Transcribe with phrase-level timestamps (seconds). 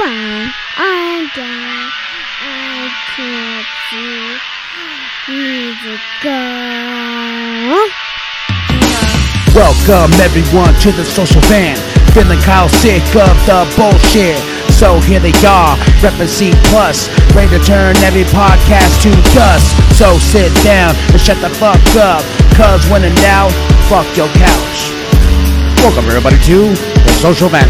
[0.00, 0.48] Bye.
[0.80, 1.92] I got.
[2.40, 4.32] I can't see.
[5.28, 6.40] Music go.
[9.52, 11.76] Welcome everyone to the Social Vent.
[12.16, 14.40] Feeling Kyle sick of the bullshit.
[14.72, 15.76] So here they are,
[16.26, 19.68] C plus, ready to turn every podcast to dust.
[20.00, 22.24] So sit down and shut the fuck up,
[22.56, 23.52] cause when in doubt,
[23.92, 24.96] fuck your couch.
[25.84, 27.68] Welcome everybody to the Social Vent.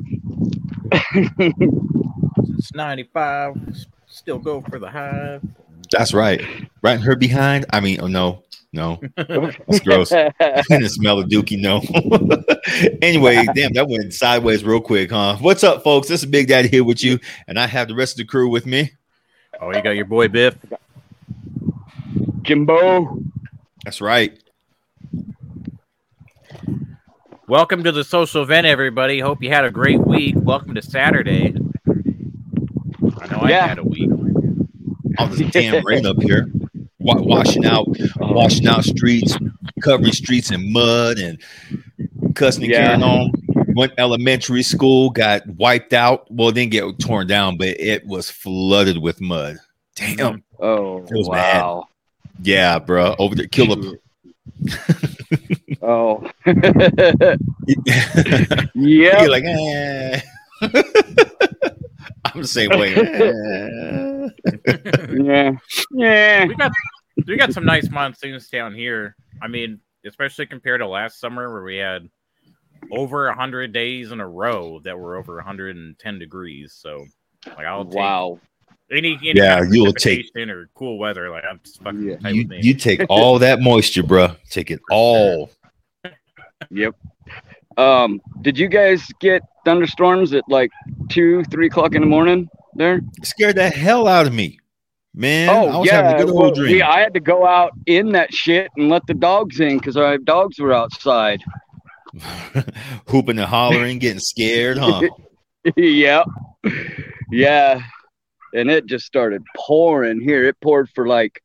[2.57, 3.55] It's 95.
[4.07, 5.43] Still go for the hive.
[5.91, 6.41] That's right.
[6.81, 7.65] Right in her behind.
[7.71, 10.11] I mean, oh no, no, that's gross.
[10.11, 11.59] and the smell of dookie.
[11.59, 11.81] No.
[13.01, 15.37] anyway, damn, that went sideways real quick, huh?
[15.39, 16.07] What's up, folks?
[16.07, 18.49] This is Big Daddy here with you, and I have the rest of the crew
[18.49, 18.91] with me.
[19.59, 20.55] Oh, you got your boy Biff.
[22.41, 23.19] Jimbo.
[23.83, 24.41] That's right.
[27.51, 29.19] Welcome to the Social Vent, everybody.
[29.19, 30.35] Hope you had a great week.
[30.37, 31.53] Welcome to Saturday.
[31.85, 33.67] I know I Yeah.
[33.67, 34.09] had a week.
[35.17, 36.49] All this damn rain up here,
[36.99, 37.87] wa- washing out,
[38.21, 39.37] um, washing out streets,
[39.81, 41.39] covering streets in mud, and
[42.35, 42.85] cussing and Yeah.
[42.85, 43.31] carrying on.
[43.75, 46.31] Went elementary school, got wiped out.
[46.31, 49.57] Well, it didn't get torn down, but it was flooded with mud.
[49.97, 50.41] Damn.
[50.57, 51.61] Oh, It was bad.
[51.63, 51.87] wow.
[52.41, 53.13] Yeah, bro.
[53.19, 53.97] Over there, kill a
[55.81, 56.29] Oh.
[56.45, 57.35] You're
[58.75, 59.23] yeah.
[59.27, 60.21] like, eh.
[62.25, 62.93] I'm the same way.
[62.95, 64.07] Eh.
[65.11, 65.51] Yeah.
[65.91, 66.45] Yeah.
[66.45, 66.71] We got
[67.27, 69.15] we got some nice monsoons down here.
[69.41, 72.07] I mean, especially compared to last summer where we had
[72.91, 76.73] over 100 days in a row that were over 110 degrees.
[76.73, 77.05] So,
[77.45, 78.39] like, I'll take Wow.
[78.91, 81.29] any, any Yeah, you'll take- precipitation or cool weather.
[81.29, 82.29] Like, I'm just fucking Yeah.
[82.29, 84.35] you, you take all that moisture, bro.
[84.49, 85.51] Take it all.
[86.69, 86.95] Yep.
[87.77, 90.71] Um, did you guys get thunderstorms at like
[91.09, 93.01] two, three o'clock in the morning there?
[93.17, 94.59] It scared the hell out of me,
[95.13, 95.49] man.
[95.49, 96.03] I oh was yeah.
[96.03, 96.77] having a good well, dream.
[96.77, 99.97] yeah, I had to go out in that shit and let the dogs in because
[99.97, 101.41] our dogs were outside.
[103.07, 105.01] Hooping and hollering, getting scared, huh?
[105.77, 106.25] yep.
[107.31, 107.81] Yeah.
[108.53, 110.45] And it just started pouring here.
[110.45, 111.41] It poured for like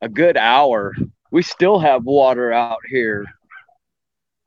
[0.00, 0.94] a good hour.
[1.30, 3.26] We still have water out here.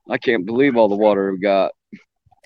[0.08, 1.72] I can't believe all the water we got.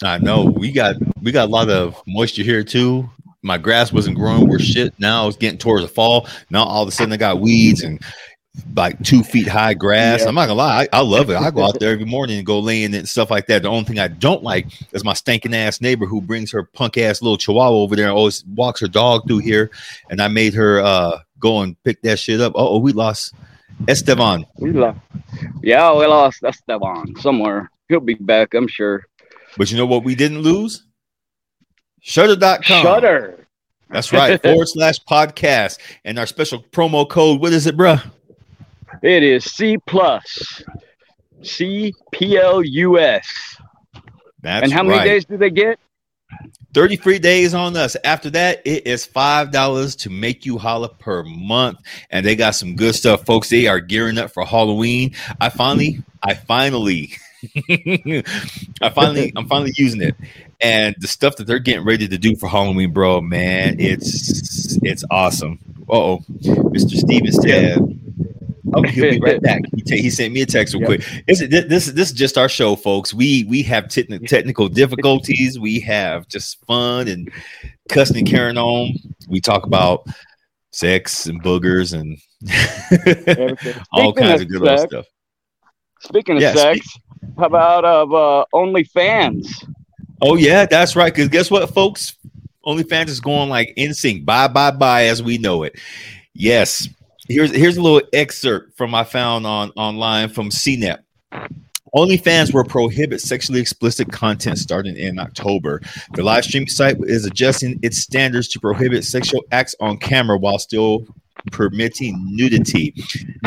[0.02, 0.44] I know.
[0.44, 3.08] We got we got a lot of moisture here too.
[3.42, 4.94] My grass wasn't growing where shit.
[4.98, 6.26] Now it's getting towards the fall.
[6.50, 8.02] Now all of a sudden I got weeds and
[8.74, 10.20] like two feet high grass.
[10.20, 10.28] Yeah.
[10.28, 11.36] I'm not gonna lie, I, I love it.
[11.36, 13.62] I go out there every morning and go lay in it and stuff like that.
[13.62, 16.98] The only thing I don't like is my stinking ass neighbor who brings her punk
[16.98, 19.70] ass little chihuahua over there and always walks her dog through here.
[20.10, 22.52] And I made her uh go and pick that shit up.
[22.54, 23.34] Oh, we lost
[23.88, 24.44] Esteban.
[24.58, 24.98] We lost.
[25.62, 27.70] Yeah, we lost Esteban somewhere.
[27.88, 29.04] He'll be back, I'm sure.
[29.56, 30.84] But you know what we didn't lose?
[32.00, 32.82] Shudder.com.
[32.82, 33.46] Shudder.
[33.88, 34.40] That's right.
[34.42, 35.78] forward slash podcast.
[36.04, 38.02] And our special promo code, what is it, bruh?
[39.02, 40.62] It is C plus.
[41.42, 43.26] C P L U S.
[44.42, 45.04] That's And how many right.
[45.04, 45.78] days do they get?
[46.72, 47.96] 30 free days on us.
[48.04, 51.78] After that, it is $5 to make you holla per month.
[52.10, 53.48] And they got some good stuff, folks.
[53.48, 55.14] They are gearing up for Halloween.
[55.40, 57.12] I finally, I finally,
[57.70, 60.14] I finally, I'm finally using it.
[60.60, 65.04] And the stuff that they're getting ready to do for Halloween, bro, man, it's it's
[65.10, 65.58] awesome.
[65.88, 66.96] Uh oh, Mr.
[66.96, 67.78] Stevens said,
[68.74, 71.00] "Oh, he'll be right back." He, ta- he sent me a text real Yep.
[71.00, 71.24] quick.
[71.26, 73.12] This, is- this this this is just our show, folks.
[73.14, 75.58] We we have techni- technical difficulties.
[75.58, 77.30] We have just fun and
[77.88, 78.94] cussing and carrying on.
[79.28, 80.06] We talk about
[80.72, 82.16] sex and boogers and
[83.92, 85.06] all kinds of of good sex, stuff.
[86.00, 86.86] Speaking of Yeah, sex,
[87.38, 89.46] how about of uh, OnlyFans?
[90.22, 91.12] Oh yeah, that's right.
[91.12, 92.16] Because guess what, folks?
[92.66, 94.24] OnlyFans is going like NSYNC.
[94.24, 95.78] Bye bye bye as we know it.
[96.34, 96.88] Yes.
[97.30, 100.98] Here's here's a little excerpt from I found on online from CNET.
[101.94, 105.80] OnlyFans will prohibit sexually explicit content starting in October.
[106.14, 110.58] The live streaming site is adjusting its standards to prohibit sexual acts on camera while
[110.58, 111.06] still
[111.52, 112.94] permitting nudity.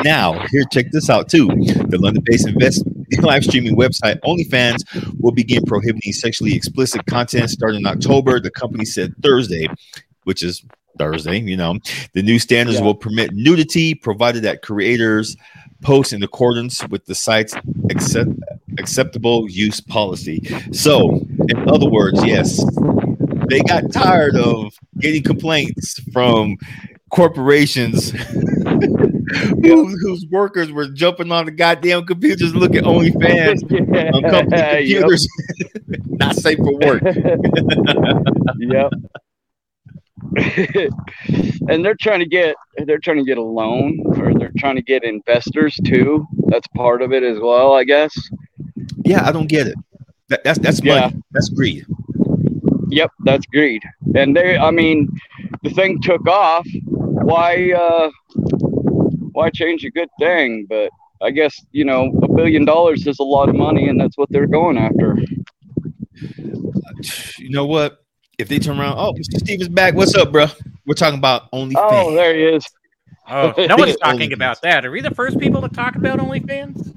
[0.02, 1.48] Now, here, check this out too.
[1.48, 2.86] The London-based invest
[3.20, 8.40] live streaming website OnlyFans will begin prohibiting sexually explicit content starting in October.
[8.40, 9.68] The company said Thursday,
[10.24, 10.64] which is
[10.98, 11.78] Thursday, you know.
[12.14, 12.86] The new standards Yeah.
[12.86, 15.36] will permit nudity provided that creators
[15.82, 17.54] post in accordance with the site's
[17.90, 18.30] accept,
[18.80, 20.42] acceptable use policy.
[20.72, 22.64] So, in other words, yes,
[23.50, 26.56] they got tired of getting complaints from
[27.10, 28.12] corporations
[29.62, 33.64] whose, whose workers were jumping on the goddamn computers looking at OnlyFans
[34.16, 35.02] on company Yep.
[35.02, 35.28] computers.
[36.08, 37.04] Not safe for work.
[38.60, 38.92] yep.
[41.70, 44.82] and they're trying to get they're trying to get a loan or they're trying to
[44.82, 46.26] get investors too.
[46.48, 48.14] That's part of it as well, I guess.
[49.06, 49.76] Yeah, I don't get it.
[50.30, 51.08] That, that's that's Yeah.
[51.08, 51.22] money.
[51.32, 51.86] That's greed.
[52.90, 53.82] Yep, that's greed.
[54.16, 55.10] And they I mean,
[55.64, 56.68] the thing took off.
[56.86, 58.10] Why uh
[59.34, 60.66] why change a good thing?
[60.70, 60.90] But
[61.22, 64.30] I guess, you know, a billion dollars is a lot of money and that's what
[64.32, 65.18] they're going after.
[67.40, 68.03] You know what?
[68.38, 69.38] If they turn around, oh, Mr.
[69.38, 69.94] Stevens back.
[69.94, 70.48] What's up, bro?
[70.86, 71.74] We're talking about OnlyFans.
[71.78, 72.66] Oh, there he is.
[73.30, 74.00] Oh, no one's OnlyFans.
[74.00, 74.86] talking about that.
[74.86, 76.90] Are we the first people to talk about OnlyFans?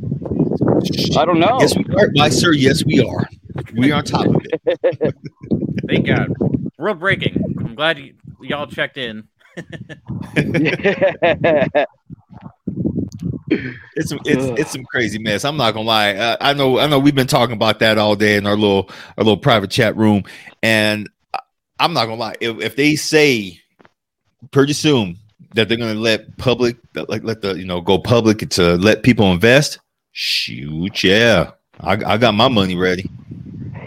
[1.17, 1.59] I don't know.
[1.61, 2.11] Yes, we are.
[2.15, 2.53] Why, sir?
[2.53, 3.29] Yes, we are.
[3.75, 5.15] We are on top of it.
[5.89, 6.33] Thank God.
[6.79, 7.57] World breaking.
[7.61, 9.29] I'm glad y- y'all checked in.
[13.95, 15.45] It's some, it's it's some crazy mess.
[15.45, 16.15] I'm not gonna lie.
[16.15, 18.91] Uh, I know I know we've been talking about that all day in our little
[19.17, 20.25] our little private chat room,
[20.65, 21.13] and I-
[21.79, 22.37] I'm not gonna lie.
[22.41, 23.61] If, if they say
[24.51, 25.17] pretty soon
[25.55, 26.77] that they're gonna let public
[27.09, 29.79] like let the you know go public to let people invest,
[30.13, 31.51] shoot, yeah,
[31.81, 33.11] I, I got my money ready.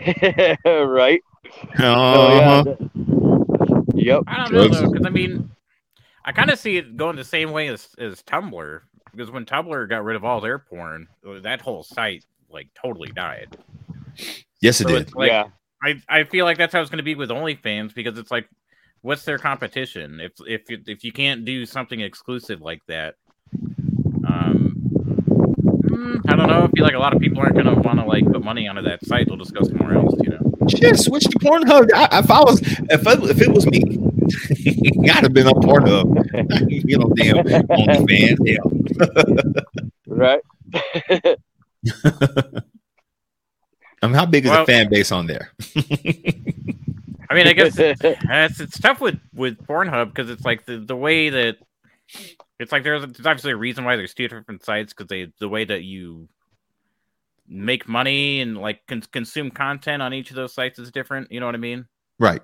[0.66, 1.22] right?
[1.78, 2.64] Uh-huh.
[2.68, 2.88] Oh, yeah.
[3.96, 4.24] Yep.
[4.28, 4.82] I don't know Drugs.
[4.82, 5.50] though, because I mean,
[6.26, 8.82] I kind of see it going the same way as, as Tumblr.
[9.12, 11.08] Because when Tumblr got rid of all their porn,
[11.42, 13.58] that whole site like totally died.
[14.62, 15.16] Yes, it So did.
[15.16, 15.48] like yeah.
[15.82, 18.50] I, I feel like that's how it's going to be with OnlyFans because it's like,
[19.02, 20.20] what's their competition?
[20.20, 23.16] If if you, if you can't do something exclusive like that,
[24.28, 24.76] um,
[26.28, 26.64] I don't know.
[26.64, 28.68] I feel like a lot of people aren't going to want to like put money
[28.68, 29.28] onto that site.
[29.28, 30.40] They'll just go somewhere else, you know.
[30.70, 31.90] Shit, switch to Pornhub.
[31.94, 33.82] I, if I was, if I, if it was me,
[35.10, 36.70] I'd have been on Pornhub.
[36.70, 37.38] you know, damn
[37.68, 38.38] OnlyFans.
[38.46, 38.60] Yeah.
[40.12, 40.42] Right.
[44.02, 45.52] I mean, how big is Well- the fan base on there?
[47.30, 50.96] I mean, I guess it's it's tough with with Pornhub because it's like the the
[50.96, 51.58] way that
[52.60, 55.50] it's like there's, there's obviously a reason why there's two different sites because they the
[55.50, 56.28] way that you
[57.48, 61.32] make money and like con- consume content on each of those sites is different.
[61.32, 61.86] You know what I mean?
[62.20, 62.42] Right.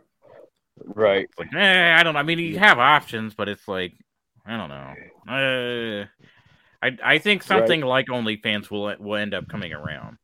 [0.84, 1.28] right.
[1.30, 2.16] It's like, eh, I don't.
[2.16, 3.94] I mean, you have options, but it's like,
[4.46, 4.94] I don't know.
[5.28, 6.06] Uh,
[6.84, 10.18] I I think something like OnlyFans will will end up coming around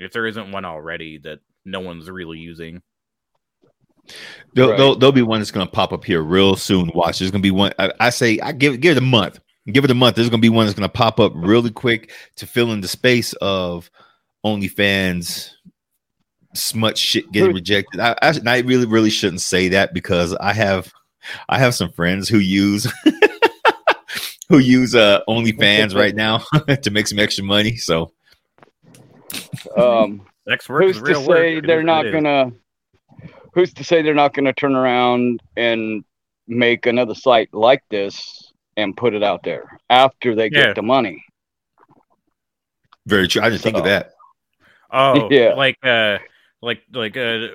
[0.00, 2.82] if there isn't one already that no one's really using.
[4.54, 4.76] There'll, Right.
[4.78, 6.90] there'll, there'll be one that's going to pop up here real soon.
[6.94, 7.18] Watch.
[7.18, 7.72] There's going to be one.
[7.78, 9.38] I, I say, I give, give it a month.
[9.70, 10.16] Give it a month.
[10.16, 12.80] There's going to be one that's going to pop up really quick to fill in
[12.80, 13.90] the space of
[14.44, 15.50] OnlyFans
[16.54, 18.00] smut shit getting rejected.
[18.00, 20.92] I, I, I really, really shouldn't say that because I have,
[21.48, 22.90] I have some friends who use,
[24.48, 26.38] who use uh OnlyFans right now
[26.82, 27.76] to make some extra money.
[27.76, 28.12] So
[29.76, 31.38] Um, Sex work who's is to real work.
[31.38, 32.52] say It they're is not what gonna?
[33.54, 36.04] Who's to say they're not gonna turn around and
[36.46, 40.72] make another site like this and put it out there after they get Yeah.
[40.74, 41.24] the money?
[43.06, 43.42] very true.
[43.42, 44.12] I didn't think of that.
[44.90, 45.54] Oh, Yeah.
[45.54, 46.18] like uh,
[46.62, 47.48] like like uh,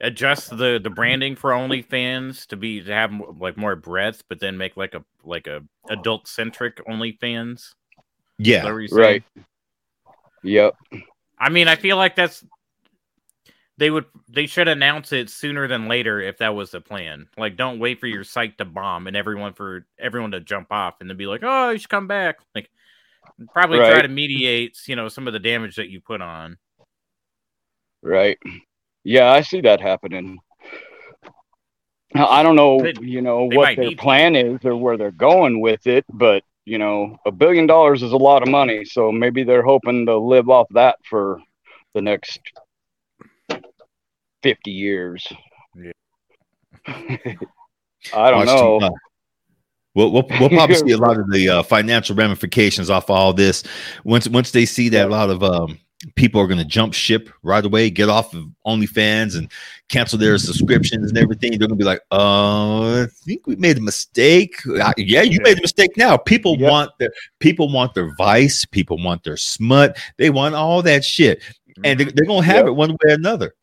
[0.00, 4.38] adjust the the branding for OnlyFans to be to have mo- like more breadth, but
[4.40, 7.52] then make like a like a adult centric OnlyFans.
[7.54, 7.74] Is
[8.38, 8.64] Yeah.
[8.70, 8.90] what?
[8.92, 9.22] Right.
[10.42, 10.74] Yep.
[11.42, 12.44] I mean, I feel like that's
[13.78, 17.26] they would they should announce it sooner than later if that was the plan.
[17.36, 21.00] Like, don't wait for your site to bomb and everyone for everyone to jump off
[21.00, 22.70] and then be like, "Oh, you should come back." Like,
[23.52, 26.58] probably try to mediate, you know, some of the damage that you put on.
[28.02, 28.38] Right.
[29.02, 30.38] Yeah, I see that happening.
[32.14, 34.02] I don't know, They- you know, what their need to.
[34.02, 38.12] plan is or where they're going with it, but you know, a billion dollars is
[38.12, 41.40] a lot of money, so maybe they're hoping to live off that for
[41.94, 42.40] the next
[44.42, 45.26] 50 years.
[45.76, 45.92] Yeah.
[48.14, 48.94] I don't Watch too know.
[49.94, 53.62] We'll, we'll, we'll probably see a lot of the uh, financial ramifications off all this
[54.04, 55.78] once once they see that a lot of um,
[56.16, 59.50] people are going to jump ship right away, get off of OnlyFans and
[59.88, 61.50] cancel their subscriptions and everything.
[61.50, 65.40] They're going to be like, "Uh, I think we made a mistake." Uh, Yeah, you
[65.42, 65.96] made a mistake.
[65.96, 66.70] Now people Yep.
[66.70, 71.42] want their people want their vice, people want their smut, they want all that shit,
[71.84, 72.66] and they, they're going to have Yep.
[72.66, 73.54] it one way or another.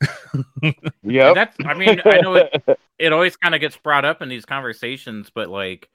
[1.04, 2.64] yeah, That's I mean, I know it
[3.00, 5.90] it always kind of gets brought up in these conversations, but like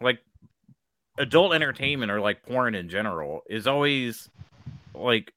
[0.00, 0.18] like
[1.18, 4.28] adult entertainment or like porn in general is always
[4.94, 5.32] like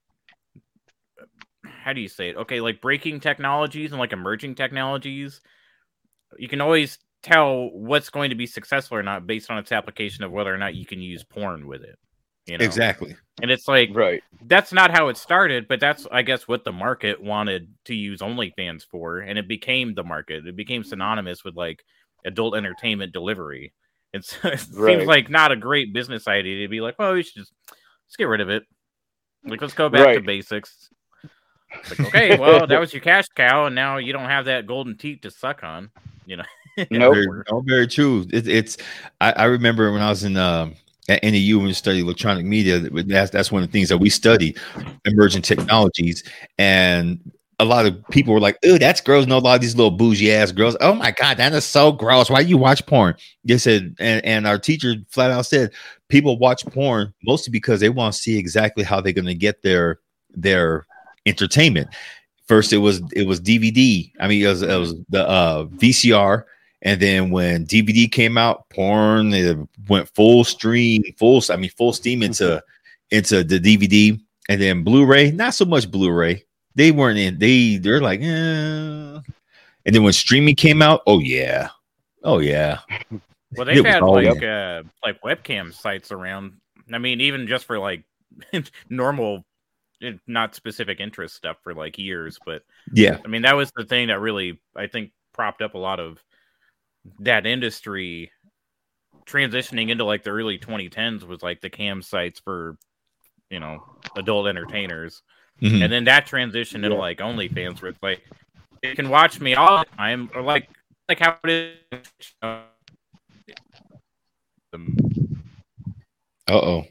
[1.64, 2.36] how do you say it?
[2.36, 5.40] Okay, like breaking technologies and like emerging technologies.
[6.38, 10.24] You can always tell what's going to be successful or not based on its application
[10.24, 11.96] of whether or not you can use porn with it.
[12.46, 12.64] You know?
[12.64, 13.16] Exactly.
[13.42, 14.22] And it's like Right.
[14.46, 18.20] that's not how it started, but that's I guess what the market wanted to use
[18.20, 20.46] OnlyFans for, and it became the market.
[20.46, 21.84] It became synonymous with like
[22.24, 23.72] adult entertainment delivery.
[24.12, 24.96] It's, it Right.
[24.96, 27.52] seems like not a great business idea to be like, well, we should just
[28.06, 28.64] let's get rid of it.
[29.46, 30.90] Like let's go back to basics.
[31.90, 34.96] Like, okay, well, that was your cash cow, and now you don't have that golden
[34.96, 35.90] teat to suck on.
[36.26, 36.44] You know,
[36.90, 37.14] Nope.
[37.14, 38.26] Very, no, very true.
[38.32, 38.76] It, it's
[39.20, 40.74] I, I remember when I was in um,
[41.08, 42.80] at NAU when we studied electronic media.
[42.80, 44.54] That's that's one of the things that we study,
[45.04, 46.22] emerging technologies,
[46.58, 47.18] and
[47.58, 49.90] a lot of people were like, "Oh, that's gross." No, a lot of these little
[49.90, 50.76] bougie ass girls.
[50.80, 52.28] Oh my god, that is so gross.
[52.28, 53.14] Why do you watch porn?
[53.44, 55.72] They said, and and our teacher flat out said,
[56.08, 59.62] people watch porn mostly because they want to see exactly how they're going to get
[59.62, 60.00] their
[60.34, 60.86] their
[61.24, 61.88] entertainment.
[62.46, 64.12] First, it was it was DVD.
[64.20, 66.44] I mean, it was, it was the uh, VCR,
[66.82, 69.58] and then when DVD came out, porn it
[69.88, 71.42] went full stream, full.
[71.50, 72.62] I mean, full steam into
[73.10, 75.32] into the DVD, and then Blu-ray.
[75.32, 76.44] Not so much Blu-ray.
[76.76, 77.38] They weren't in.
[77.38, 78.24] They they're like, eh.
[78.24, 79.24] and
[79.84, 81.70] then when streaming came out, oh yeah,
[82.22, 82.80] oh yeah,
[83.56, 86.52] Well, they've had like uh, like webcam sites around.
[86.92, 88.04] I mean, even just for like
[88.90, 89.44] normal,
[90.02, 92.38] eh, not specific interest stuff for like years.
[92.44, 95.78] But yeah, I mean, that was the thing that really I think propped up a
[95.78, 96.22] lot of
[97.20, 98.30] that industry
[99.26, 102.76] transitioning into like the early 2010s was like the cam sites for
[103.50, 103.82] you know
[104.16, 105.22] adult entertainers
[105.62, 105.82] Mhm.
[105.84, 107.00] and then that transition into Yeah.
[107.02, 108.22] like OnlyFans, where it's like
[108.82, 110.68] you can watch me all the time, or like
[111.08, 111.50] like how it
[111.92, 112.34] is.
[112.42, 112.62] uh,
[116.48, 116.84] oh,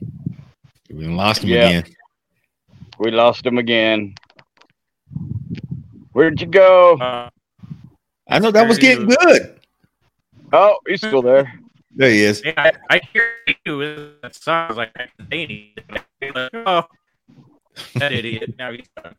[0.89, 1.67] we lost him Yeah.
[1.69, 1.95] again.
[3.00, 4.15] We lost him again.
[6.13, 6.95] Where'd you go?
[6.98, 7.29] uh,
[8.29, 9.60] I know that was getting good.
[10.53, 11.53] Oh, he's still there.
[11.91, 12.41] There he is.
[12.43, 13.31] yeah, I, I hear
[13.65, 14.65] you with that song.
[14.65, 16.36] I was like, I can say it.
[16.36, 16.84] Like, oh,
[17.96, 18.55] that idiot.
[18.58, 19.15] Now he's done.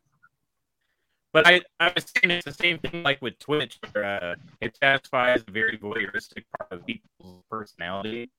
[1.33, 4.75] But I, I was saying it's the same thing like with Twitch, where uh, it
[4.77, 8.31] satisfies a very voyeuristic part of people's personality.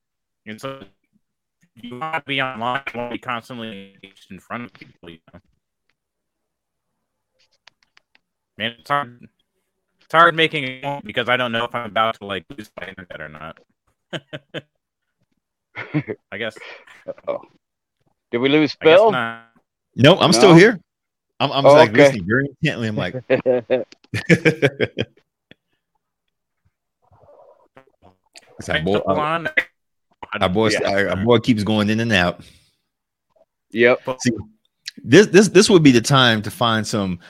[0.47, 0.83] And so
[1.77, 5.11] you want to be online, you want to be constantly engaged in front of people.
[5.11, 5.41] You know?
[8.57, 9.29] Man, it's hard.
[10.01, 12.71] It's hard making it point because I don't know if I'm about to like lose
[12.81, 13.59] my internet or not.
[16.33, 16.57] I guess.
[17.29, 17.43] oh
[18.31, 19.45] Did we lose I
[19.99, 20.15] guess Phil?
[20.15, 20.21] not.
[20.21, 20.81] No, I'm still here.
[21.41, 21.99] I'm, I'm Oh, like okay.
[22.03, 22.89] listening very intently.
[22.89, 23.15] I'm like,
[28.59, 29.47] It's our boy, uh, our,
[30.41, 30.91] our boy, Yeah.
[30.91, 32.41] our, our boy keeps going in and out.
[33.71, 34.01] yep.
[34.21, 34.31] See,
[35.05, 37.21] this this this would be the time to find some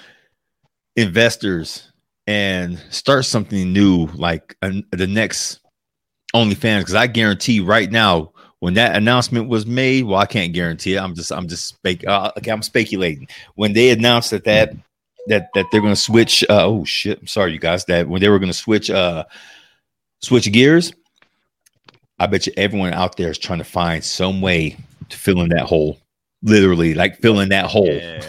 [0.96, 1.92] investors
[2.26, 5.60] and start something new, like an, the next
[6.34, 6.80] OnlyFans.
[6.80, 11.00] Because I guarantee right now, when that announcement was made, well, I can't guarantee it.
[11.00, 12.06] I'm just I'm just spec.
[12.06, 13.28] Uh, okay, I'm speculating.
[13.54, 14.72] When they announced that that
[15.28, 16.44] that that they're going to switch.
[16.48, 17.20] Uh, oh shit!
[17.20, 17.84] I'm sorry, you guys.
[17.84, 19.24] That when they were going to switch uh
[20.20, 20.92] switch gears,
[22.18, 24.76] I bet you everyone out there is trying to find some way
[25.08, 25.98] to fill in that hole.
[26.42, 27.88] Literally, like fill in that hole.
[27.88, 28.22] Yeah.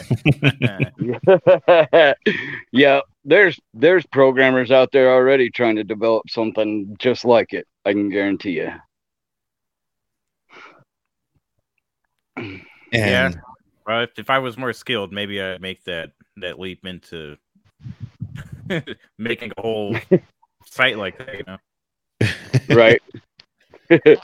[2.72, 7.68] yeah, there's there's programmers out there already trying to develop something just like it.
[7.86, 8.72] I can guarantee you.
[12.92, 13.42] And Yeah.
[13.86, 17.38] Well, if, if I was more skilled, maybe I'd make that that leap into
[19.18, 19.96] making a whole
[20.66, 21.34] site like that.
[21.38, 21.58] You know,
[22.76, 23.02] Right.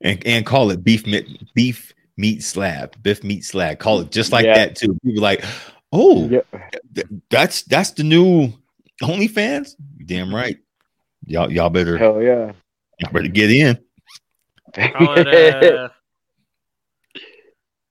[0.00, 3.78] and, and call it Biff Meat Biff Meat Slab, Biff Meat Slab.
[3.78, 4.54] Call it just like Yeah.
[4.54, 4.98] that too.
[5.04, 5.44] People like,
[5.92, 6.40] oh, yeah.
[6.94, 8.52] th- that's that's the new
[9.02, 9.72] OnlyFans.
[10.04, 10.58] Damn right.
[11.26, 12.52] Y'all y'all better Hell yeah.
[13.00, 13.78] y'all better get in.
[14.74, 15.26] Call it.
[15.26, 15.88] Uh,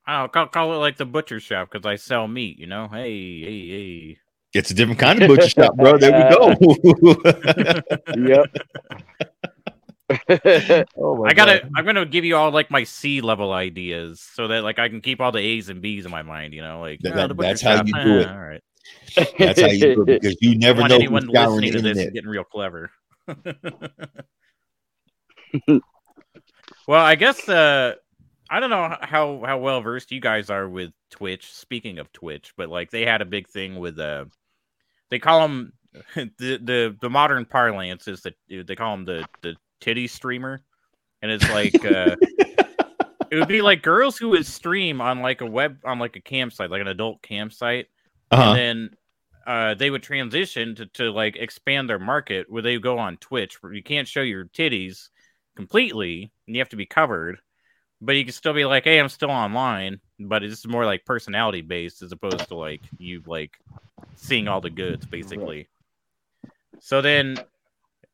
[0.05, 2.59] I don't know, call, call it like the butcher shop because I sell meat.
[2.59, 4.17] You know, hey, hey, hey.
[4.53, 5.97] It's a different kind of butcher shop, bro.
[5.97, 6.49] There we go.
[8.27, 8.45] yep.
[10.97, 11.61] oh my I gotta.
[11.61, 11.71] God.
[11.75, 15.01] I'm gonna give you all like my C level ideas so that like I can
[15.01, 16.53] keep all the A's and B's in my mind.
[16.53, 18.27] You know, like That- oh, that- the butcher that's how you do it.
[18.27, 18.61] eh, All right.
[19.39, 21.81] That's how you do it because you I never want know anyone who's listening to
[21.81, 22.13] this internet.
[22.13, 22.91] getting real clever.
[26.87, 27.93] Well, I guess uh
[28.49, 31.51] I don't know how how well versed you guys are with Twitch.
[31.53, 34.25] Speaking of Twitch, but like they had a big thing with uh
[35.09, 35.73] they call them
[36.15, 40.61] the the the modern parlance is that they call them the the titty streamer,
[41.21, 42.15] and it's like uh
[43.31, 46.21] it would be like girls who would stream on like a web on like a
[46.21, 47.87] campsite, like an adult campsite,
[48.31, 48.41] Uh-huh.
[48.51, 48.97] and then
[49.45, 53.61] uh, they would transition to, to like expand their market where they go on Twitch
[53.61, 55.09] where you can't show your titties
[55.55, 57.39] completely and you have to be covered,
[58.01, 61.61] but you can still be like, hey, I'm still online, but it's more like personality
[61.61, 63.57] based as opposed to like you like
[64.15, 65.69] seeing all the goods basically.
[66.79, 67.37] So then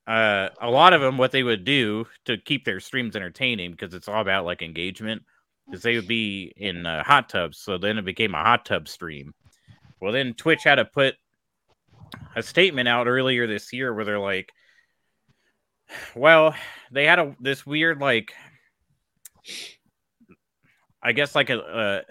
[0.05, 3.93] uh, a lot of them, what they would do to keep their streams entertaining, because
[3.93, 5.23] it's all about like engagement,
[5.71, 7.59] is they would be in uh, hot tubs.
[7.59, 9.33] So then it became a hot tub stream.
[10.01, 11.15] Well, then Twitch had to put
[12.35, 14.51] a statement out earlier this year where they're like,
[16.15, 16.55] well,
[16.91, 18.33] they had a this weird like,
[21.01, 22.01] I guess like a, a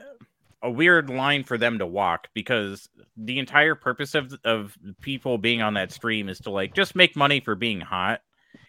[0.63, 5.63] a weird line for them to walk because the entire purpose of of people being
[5.63, 8.21] on that stream is to like just make money for being hot.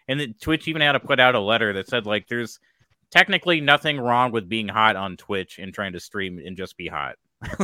[0.08, 2.58] And the, Twitch even had to put out a letter that said like there's
[3.10, 6.88] technically nothing wrong with being hot on Twitch and trying to stream and just be
[6.88, 7.16] hot.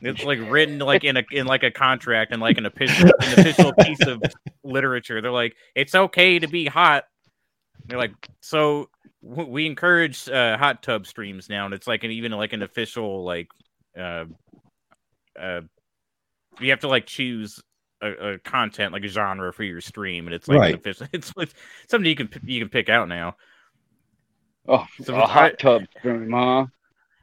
[0.00, 3.38] it's like written like in a in like a contract and like an official an
[3.40, 4.22] official piece of
[4.64, 5.20] literature.
[5.20, 7.04] They're like it's okay to be hot.
[7.86, 8.90] They're like so
[9.26, 12.62] w- we encourage uh, hot tub streams now, and it's like an even like an
[12.62, 13.48] official like
[13.98, 14.24] uh,
[15.40, 15.62] uh,
[16.60, 17.60] you have to like choose
[18.02, 20.74] a, a content like a genre for your stream, and it's like Right.
[20.74, 21.06] official.
[21.12, 21.54] It's, it's
[21.88, 23.36] something you can you can pick out now.
[24.68, 26.66] Oh, So a I- hot tub stream, huh?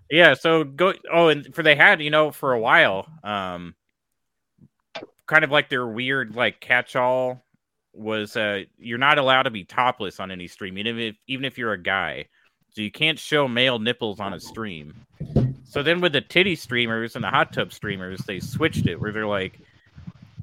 [0.09, 0.93] Yeah, so go.
[1.11, 3.75] Oh, and for they had you know for a while, um,
[5.25, 7.43] kind of like their weird like catch-all
[7.93, 11.57] was uh you're not allowed to be topless on any stream, even if even if
[11.57, 12.25] you're a guy.
[12.69, 14.93] So you can't show male nipples on a stream.
[15.63, 19.13] So then with the titty streamers and the hot tub streamers, they switched it where
[19.13, 19.59] they're like,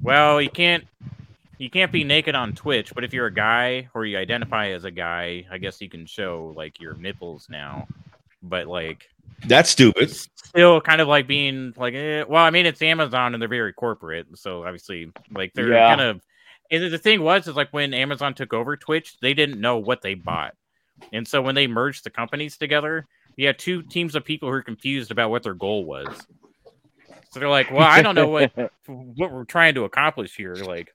[0.01, 0.85] well, you can't
[1.59, 4.83] you can't be naked on Twitch, but if you're a guy or you identify as
[4.83, 7.87] a guy, I guess you can show like your nipples now.
[8.43, 9.05] But like
[9.45, 10.11] That's stupid.
[10.35, 13.73] still kind of like being like, eh, well, I mean, it's Amazon and they're very
[13.73, 15.87] corporate, so obviously, like they're Yeah.
[15.87, 16.21] kind of.
[16.69, 20.01] And the thing was, is like when Amazon took over Twitch, they didn't know what
[20.01, 20.55] they bought,
[21.11, 24.53] and so when they merged the companies together, you had two teams of people who
[24.53, 26.07] were confused about what their goal was.
[27.31, 28.51] So they're like, well, I don't know what
[28.87, 30.93] what we're trying to accomplish here, like.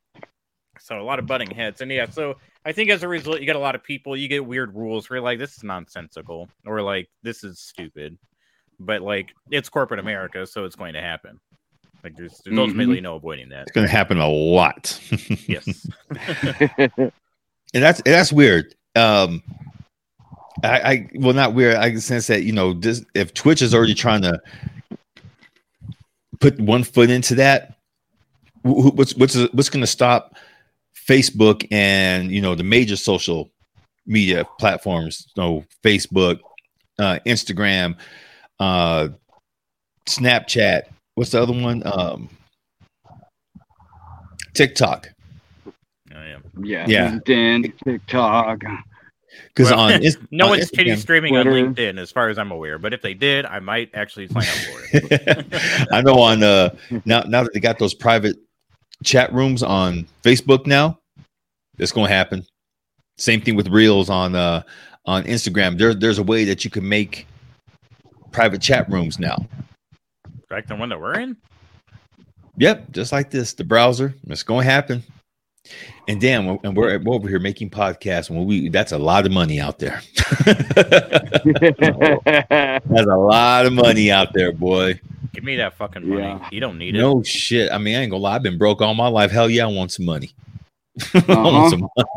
[0.81, 3.47] So a lot of butting heads, and yeah, so I think as a result, you
[3.47, 4.17] get a lot of people.
[4.17, 8.17] You get weird rules where you're like, this is nonsensical, or like this is stupid
[8.81, 11.41] but like it's corporate America, so it's going to happen.
[12.05, 12.61] Like there's, there's Mhm.
[12.61, 13.63] ultimately no avoiding that.
[13.63, 15.01] It's going to happen a lot.
[15.49, 15.85] Yes.
[16.79, 17.13] and
[17.73, 18.73] that's that's weird.
[18.95, 19.43] Um,
[20.63, 21.75] I, I well, not weird.
[21.75, 24.41] I can sense that you know, this, if Twitch is already trying to
[26.41, 27.77] put one foot into that,
[28.65, 30.37] wh- wh- what's what's what's going to stop
[31.09, 33.51] Facebook and you know the major social
[34.07, 36.41] media platforms, so Facebook,
[36.99, 37.97] uh, Instagram,
[38.61, 39.09] uh,
[40.07, 40.83] Snapchat.
[41.15, 41.83] What's the other one?
[41.85, 42.29] Um,
[44.55, 45.09] TikTok.
[45.67, 45.73] Oh,
[46.15, 46.39] yeah.
[46.63, 47.11] yeah, Yeah.
[47.13, 48.63] LinkedIn, TikTok.
[49.49, 52.39] Because Well, on Inst- No on one's titty Instagram- streaming on LinkedIn, as far as
[52.39, 52.79] I'm aware.
[52.79, 55.89] But if they did, I might actually sign up for it.
[55.93, 56.71] I know on uh
[57.05, 58.37] now now that they got those private
[59.05, 60.99] chat rooms on Facebook now,
[61.79, 62.45] it's gonna happen.
[63.17, 64.63] Same thing with reels on uh
[65.07, 65.79] on Instagram.
[65.79, 67.27] There, there's a way that you can make
[68.31, 69.39] private chat rooms now.
[70.51, 71.37] Back the one that we're in.
[72.57, 74.15] Yep, just like this, the browser.
[74.29, 75.03] It's gonna happen.
[76.09, 78.31] And damn, and we're, we're over here making podcasts.
[78.31, 80.01] When we that's a lot of money out there.
[82.85, 84.99] That's a lot of money out there, boy.
[85.33, 86.23] Give me that fucking money.
[86.23, 86.49] Yeah.
[86.51, 86.99] You don't need it.
[86.99, 87.71] No shit.
[87.71, 88.37] I mean, I ain't gonna lie.
[88.37, 89.31] I've been broke all my life.
[89.31, 90.33] Hell yeah, I want some money.
[91.15, 91.25] Uh-huh.
[91.29, 92.09] want some money.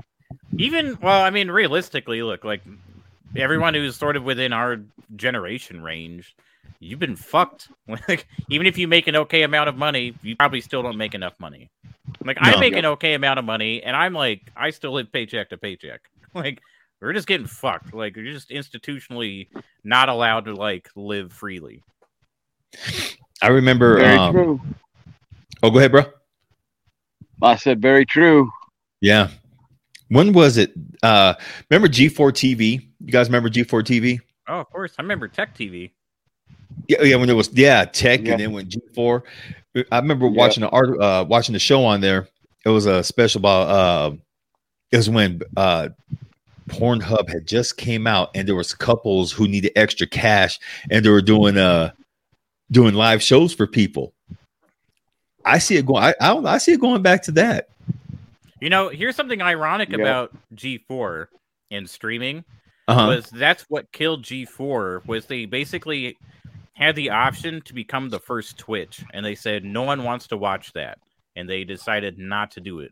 [0.58, 2.62] Even well, I mean, realistically, look like
[3.36, 4.78] everyone who's sort of within our
[5.16, 6.36] generation range,
[6.80, 7.70] you've been fucked.
[8.08, 11.14] Like even if you make an okay amount of money, you probably still don't make
[11.14, 11.70] enough money.
[12.26, 12.60] Like I No.
[12.60, 16.02] make an okay amount of money, and I'm like I still live paycheck to paycheck.
[16.34, 16.62] Like
[17.02, 17.94] we're just getting fucked.
[17.94, 19.48] Like you're just institutionally
[19.84, 21.84] not allowed to like live freely.
[23.42, 23.98] I remember.
[23.98, 24.62] very Um, true.
[25.64, 26.04] oh, go ahead, bro.
[27.42, 28.52] I said very true.
[29.02, 29.30] Yeah.
[30.10, 30.74] When was it?
[31.02, 31.34] Uh,
[31.70, 32.88] remember G4 TV?
[33.00, 34.20] You guys remember G4 TV?
[34.48, 35.92] Oh, of course, I remember Tech TV.
[36.88, 37.16] Yeah, yeah.
[37.16, 38.32] When it was yeah Tech, Yeah.
[38.34, 39.22] and then when G4.
[39.92, 40.32] I remember Yeah.
[40.32, 42.28] watching the art, uh, watching the show on there.
[42.66, 43.70] It was a special about.
[43.70, 44.16] Uh,
[44.92, 45.90] it was when uh,
[46.70, 50.60] Pornhub had just came out, and there was couples who needed extra cash,
[50.92, 51.92] and they were doing uh
[52.72, 54.14] doing live shows for people.
[55.46, 56.04] I see it going.
[56.04, 57.70] I I, I see it going back to that.
[58.60, 59.98] You know, here's something ironic Yeah.
[59.98, 61.28] about G4
[61.72, 62.44] and streaming.
[62.88, 63.08] Uh huh.
[63.08, 66.18] was that's what killed G4 was they basically
[66.74, 70.38] had the option to become the first Twitch, and they said no one wants to
[70.38, 70.98] watch that,
[71.36, 72.92] and they decided not to do it.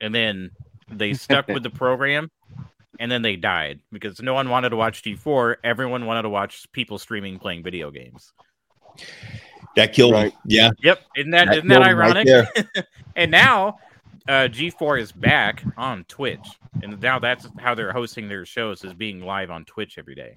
[0.00, 0.50] And then
[0.90, 2.30] they stuck with the program,
[3.00, 5.56] and then they died because no one wanted to watch G4.
[5.64, 8.32] Everyone wanted to watch people streaming playing video games.
[9.76, 10.32] That killed Right.
[10.32, 10.38] him.
[10.46, 10.70] Yeah.
[10.82, 12.86] Yep, isn't that, That isn't that killed him right ironic?
[13.16, 13.78] and now
[14.28, 16.46] uh, G4 is back on Twitch,
[16.82, 20.36] and now that's how they're hosting their shows is being live on Twitch every day.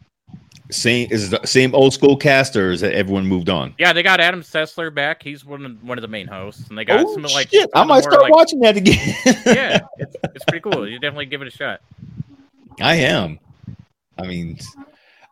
[0.71, 3.73] Same is the same old school casters that everyone moved on.
[3.79, 5.23] Yeah, they got Adam Sessler back.
[5.23, 7.67] He's one of one of the main hosts, and they got Oh, some like shit.
[7.73, 9.15] I some of the might start like- watching that again.
[9.47, 10.87] Yeah, it's, it's pretty cool.
[10.87, 11.81] You definitely give it a shot.
[12.79, 13.39] I am.
[14.19, 14.59] I mean,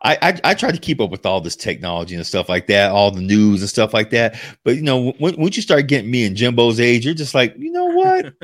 [0.02, 2.92] I, I I try to keep up with all this technology and stuff like that,
[2.92, 4.38] all the news and stuff like that.
[4.64, 7.54] But you know, when, once you start getting me and Jimbo's age, you're just like,
[7.58, 8.34] you know what?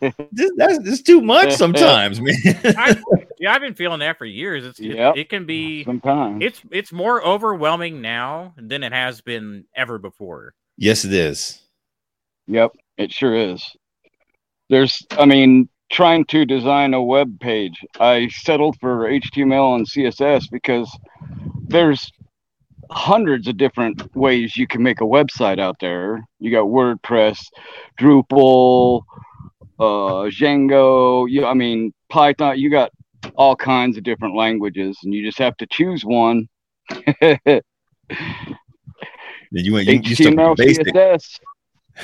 [0.32, 2.34] this that's this is too much sometimes, man.
[2.64, 2.96] I,
[3.38, 4.64] yeah, I've been feeling that for years.
[4.64, 6.42] It's it- it, can be Sometimes.
[6.44, 10.54] it's it's more overwhelming now than it has been ever before.
[10.78, 11.60] yes, it is.
[12.46, 13.62] Yep, it sure is.
[14.70, 20.50] There's, I mean, trying to design a web page, I settled for HTML and CSS
[20.50, 20.90] because
[21.66, 22.10] there's
[22.90, 26.26] hundreds of different ways you can make a website out there.
[26.38, 27.38] You got WordPress,
[27.98, 29.02] Drupal,
[29.78, 31.30] uh, Django.
[31.30, 32.58] You, I mean, Python.
[32.58, 32.90] You got
[33.34, 36.48] all kinds of different languages, and you just have to choose one.
[39.50, 40.86] Then you went you, you HTML, basic.
[40.88, 41.40] CSS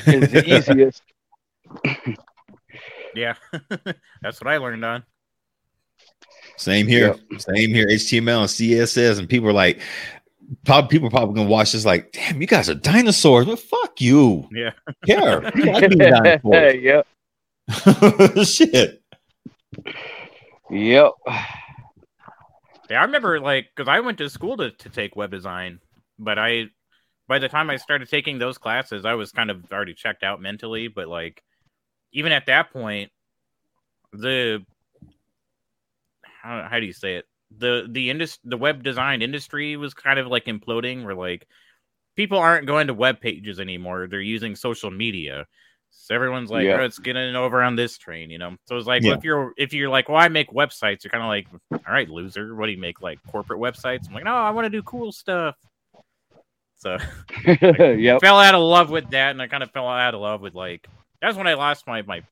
[0.06, 1.02] is the easiest.
[3.14, 3.34] Yeah,
[4.22, 5.04] that's what I learned on.
[6.56, 7.16] Same here.
[7.38, 7.86] Same here.
[7.86, 9.80] HTML and CSS, and people are like,
[10.64, 13.46] probably people are probably gonna watch this like, damn, you guys are dinosaurs.
[13.46, 14.48] But fuck you.
[14.52, 14.72] Yeah.
[15.06, 15.50] Care.
[15.56, 16.82] You like being dinosaurs.
[16.82, 17.06] yep.
[18.46, 19.02] Shit.
[20.70, 21.12] Yep.
[22.90, 25.80] Yeah, I remember like because I went to school to, to take web design,
[26.18, 26.66] but I
[27.26, 30.40] by the time I started taking those classes, I was kind of already checked out
[30.42, 30.88] mentally.
[30.88, 31.42] But like
[32.14, 33.10] even at that point,
[34.12, 34.64] the
[36.42, 37.26] how, how do you say it?
[37.58, 41.46] The the indus- the web design industry was kind of like imploding where like
[42.16, 44.06] people aren't going to web pages anymore.
[44.08, 45.46] They're using social media.
[45.90, 46.78] So everyone's like, Yeah.
[46.80, 48.56] oh, it's getting over on this train, you know.
[48.66, 49.14] So it's like Yeah.
[49.14, 52.08] if you're if you're like, well, I make websites, you're kind of like, all right,
[52.08, 52.54] loser.
[52.54, 54.08] What do you make like corporate websites?
[54.08, 55.56] I'm like, no, I want to do cool stuff.
[56.76, 56.98] So
[57.46, 58.20] yep.
[58.20, 60.54] fell out of love with that, and I kind of fell out of love with
[60.54, 60.86] like
[61.24, 62.22] that's when I lost my my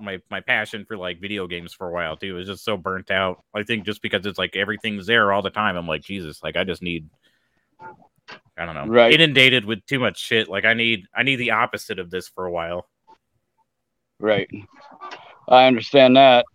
[0.00, 2.34] my my passion for like video games for a while too.
[2.34, 3.42] It was just so burnt out.
[3.54, 5.76] I think just because it's like everything's there all the time.
[5.76, 7.08] I'm like Jesus, like I just need.
[8.56, 8.86] I don't know.
[8.86, 9.12] Right.
[9.12, 10.48] Inundated with too much shit.
[10.48, 12.88] Like I need I need the opposite of this for a while.
[14.18, 14.48] Right.
[15.48, 16.46] I understand that.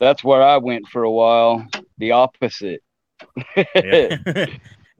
[0.00, 1.66] That's where I went for a while.
[1.98, 2.82] The opposite.
[3.56, 4.16] Yeah.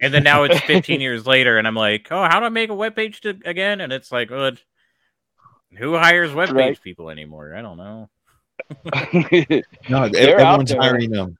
[0.01, 2.71] and then now it's 15 years later, and I'm like, oh, how do I make
[2.71, 3.81] a web page to, again?
[3.81, 4.53] And it's like, oh,
[5.79, 6.81] who hires web page Right.
[6.83, 7.55] people anymore?
[7.55, 8.09] I don't know.
[9.89, 11.37] No, They're everyone's hiring them.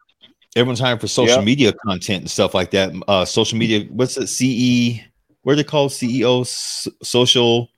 [0.57, 1.45] Everyone's hiring for social Yep.
[1.45, 2.93] media content and stuff like that.
[3.09, 3.87] Uh, social media.
[3.91, 4.29] What's it?
[4.29, 5.01] CE.
[5.43, 5.91] What are they called?
[5.91, 6.43] CEO.
[6.43, 7.69] S- social.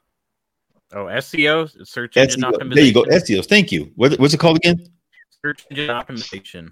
[0.92, 2.52] Oh, SEO, search engine SEO.
[2.52, 2.74] optimization.
[2.74, 3.02] There you go.
[3.04, 3.46] SEOs.
[3.46, 3.92] Thank you.
[3.96, 4.84] What, what's it called again?
[5.44, 6.70] search engine optimization.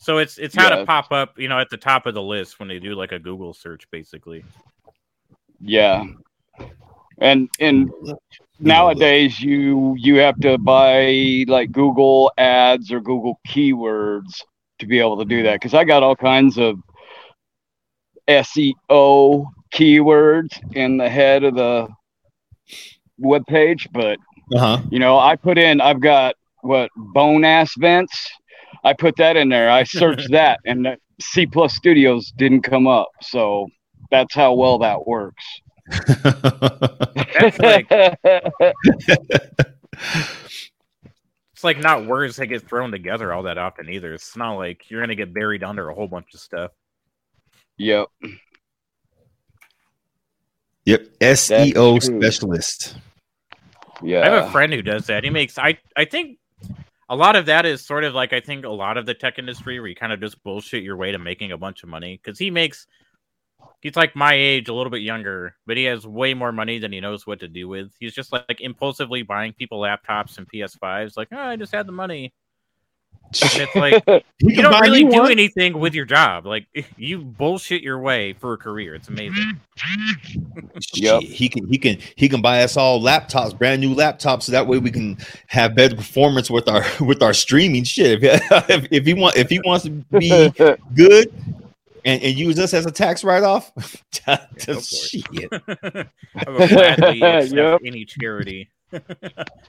[0.00, 0.76] So it's it's how Yeah.
[0.76, 3.12] to pop up, you know, at the top of the list when they do like
[3.12, 4.44] a Google search, basically.
[5.60, 6.04] yeah.
[7.20, 7.90] And and
[8.58, 14.42] nowadays you you have to buy like Google ads or Google keywords
[14.78, 16.78] to be able to do that because I got all kinds of
[18.28, 21.88] SEO keywords in the head of the
[23.18, 24.18] web page, but
[24.54, 24.78] Uh huh.
[24.90, 28.30] you know I put in I've got what bone ass vents.
[28.84, 29.70] I put that in there.
[29.70, 33.08] I searched that, and C plus Studios didn't come up.
[33.22, 33.66] So
[34.10, 35.44] that's how well that works.
[35.88, 37.86] That's like
[41.52, 44.14] it's like not words that get thrown together all that often either.
[44.14, 46.72] It's not like you're gonna get buried under a whole bunch of stuff.
[47.76, 48.08] yep.
[50.84, 51.06] yep.
[51.20, 52.96] SEO specialist.
[54.02, 54.20] Yeah.
[54.20, 55.24] I have a friend who does that.
[55.24, 56.38] He makes I I think
[57.08, 59.38] a lot of that is sort of like I think a lot of the tech
[59.38, 62.20] industry where you kind of just bullshit your way to making a bunch of money
[62.22, 62.86] because he makes
[63.80, 66.92] he's like my age, a little bit younger, but he has way more money than
[66.92, 67.92] he knows what to do with.
[67.98, 71.86] He's just like, like impulsively buying people laptops and PS5s, like, oh, I just had
[71.86, 72.32] the money.
[73.30, 74.04] And it's like
[74.40, 75.30] You you don't really do one.
[75.30, 76.46] anything with your job.
[76.46, 76.66] Like
[76.96, 78.94] you bullshit your way for a career.
[78.94, 79.60] It's amazing.
[80.94, 81.22] Yep.
[81.22, 84.66] He can he can he can buy us all laptops, brand new laptops, so that
[84.66, 85.18] way we can
[85.48, 88.22] have better performance with our with our streaming shit.
[88.24, 90.50] If, if, if he want if he wants to be
[90.94, 91.30] good
[92.08, 93.70] and, and use us as a tax write-off.
[94.26, 94.88] of course.
[94.88, 95.52] Shit.
[95.52, 97.80] I would gladly accept Yep.
[97.84, 98.70] any charity.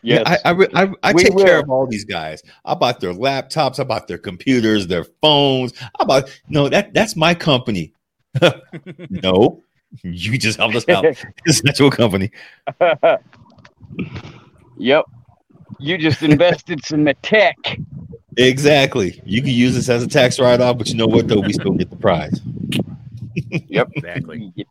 [0.02, 2.42] Yeah, I I, I, I We take care of all these guys.
[2.64, 3.78] I bought their laptops.
[3.78, 5.74] I bought their computers, their phones.
[6.00, 7.92] I bought no that that's my company.
[9.10, 9.62] no,
[10.04, 11.04] you just helped us out.
[11.46, 12.32] It's not your company.
[14.78, 15.04] yep.
[15.80, 17.58] You just invested some tech.
[18.38, 19.22] Exactly.
[19.26, 21.42] You can use this as a tax write-off, but you know what though?
[21.42, 22.42] We still get the prize.
[23.50, 23.90] Yep.
[23.96, 24.54] Exactly.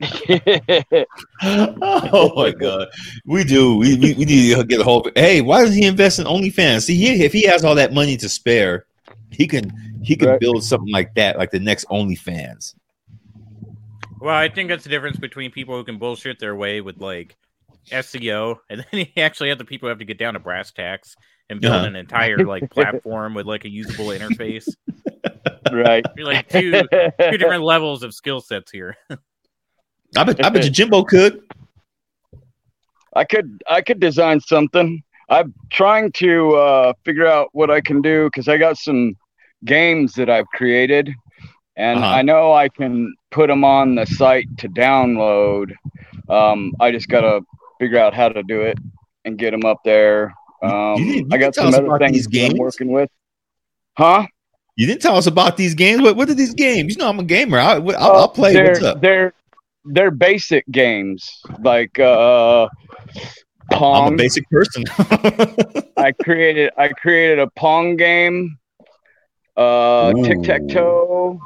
[1.42, 2.88] oh my god,
[3.24, 3.76] we do.
[3.76, 5.06] We, we, we need to get a hold.
[5.06, 6.82] Of Hey, why does he invest in OnlyFans?
[6.82, 8.86] See, he, if he has all that money to spare,
[9.30, 10.40] he can he can Right.
[10.40, 12.74] build something like that, like the next OnlyFans.
[14.20, 17.36] Well, I think that's the difference between people who can bullshit their way with like
[17.90, 20.70] SEO, and then you actually have the people who have to get down to brass
[20.72, 21.16] tacks
[21.50, 21.86] and build Uh-huh.
[21.86, 24.66] an entire like platform with like a usable interface.
[25.72, 26.04] right.
[26.16, 28.96] You're like two two different levels of skill sets here.
[30.16, 31.40] I bet I bet you Jimbo could.
[33.14, 35.02] I could I could design something.
[35.28, 39.14] I'm trying to uh, figure out what I can do because I got some
[39.64, 41.10] games that I've created,
[41.76, 42.06] and Uh-huh.
[42.16, 45.72] I know I can put them on the site to download.
[46.28, 47.40] Um, I just gotta
[47.80, 48.78] figure out how to do it
[49.24, 50.34] and get them up there.
[50.62, 52.58] Um, you didn't- you I got some other about things I'm games?
[52.58, 53.10] working with.
[53.96, 54.26] Huh?
[54.76, 56.02] You didn't tell us about these games.
[56.02, 56.94] What what are these games?
[56.94, 57.58] You know I'm a gamer.
[57.58, 58.52] I, will I'll Oh, play.
[58.54, 59.00] They're, What's up?
[59.00, 59.32] They're
[59.84, 61.28] they're basic games
[61.60, 62.68] like uh, I'm
[63.70, 64.14] Pong.
[64.14, 64.82] a basic person.
[65.96, 68.58] I created I created a Pong game,
[69.56, 71.38] uh, tic tac toe,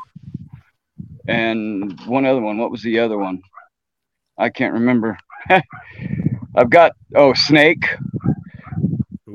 [1.27, 2.59] and one other one.
[2.59, 3.43] What was the other one?
[4.39, 5.19] I can't remember.
[6.55, 7.85] I've got oh snake,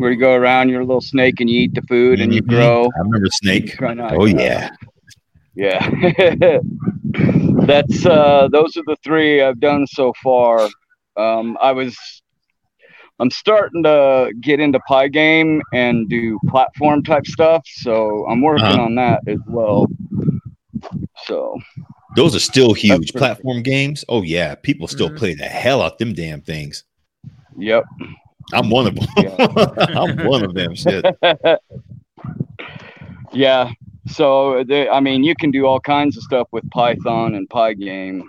[0.04, 2.44] where you go around, you're a little snake and you eat the food and you
[2.44, 2.48] Mhm.
[2.48, 2.84] grow.
[2.84, 3.74] I remember Snake.
[3.82, 4.70] Oh yeah.
[5.56, 5.80] yeah.
[7.66, 10.68] That's uh, those are the three I've done so far.
[11.16, 11.96] Um, I was
[13.22, 18.82] I'm starting to get into Pygame and do platform type stuff, so I'm working Uh-huh.
[18.82, 19.88] on that as well.
[21.24, 21.58] So
[22.18, 24.04] Those are still huge platform games.
[24.10, 25.16] Oh yeah, people still Mhm.
[25.18, 26.84] play the hell out them damn things.
[27.58, 27.86] yep.
[28.54, 29.08] I'm one of them.
[29.78, 30.76] I'm one of them.
[30.76, 31.06] Shit.
[33.32, 33.72] yeah.
[34.08, 38.24] So they, I mean, you can do all kinds of stuff with Python and Pygame.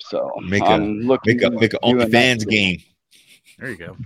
[0.00, 2.78] So Make a- I'm looking Make a make a doing that OnlyFans game.
[3.58, 3.96] There you go.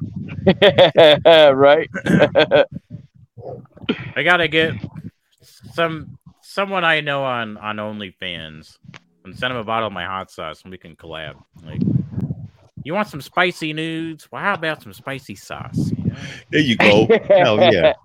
[1.54, 1.88] right.
[4.16, 4.74] I gotta get
[5.42, 8.78] some someone I know on on OnlyFans
[9.24, 11.34] and send him a bottle of my hot sauce and we can collab.
[11.64, 11.80] Like,
[12.84, 14.30] you want some spicy nudes?
[14.30, 15.92] Well, how about some spicy sauce?
[16.50, 17.08] There you go.
[17.28, 17.94] Hell yeah.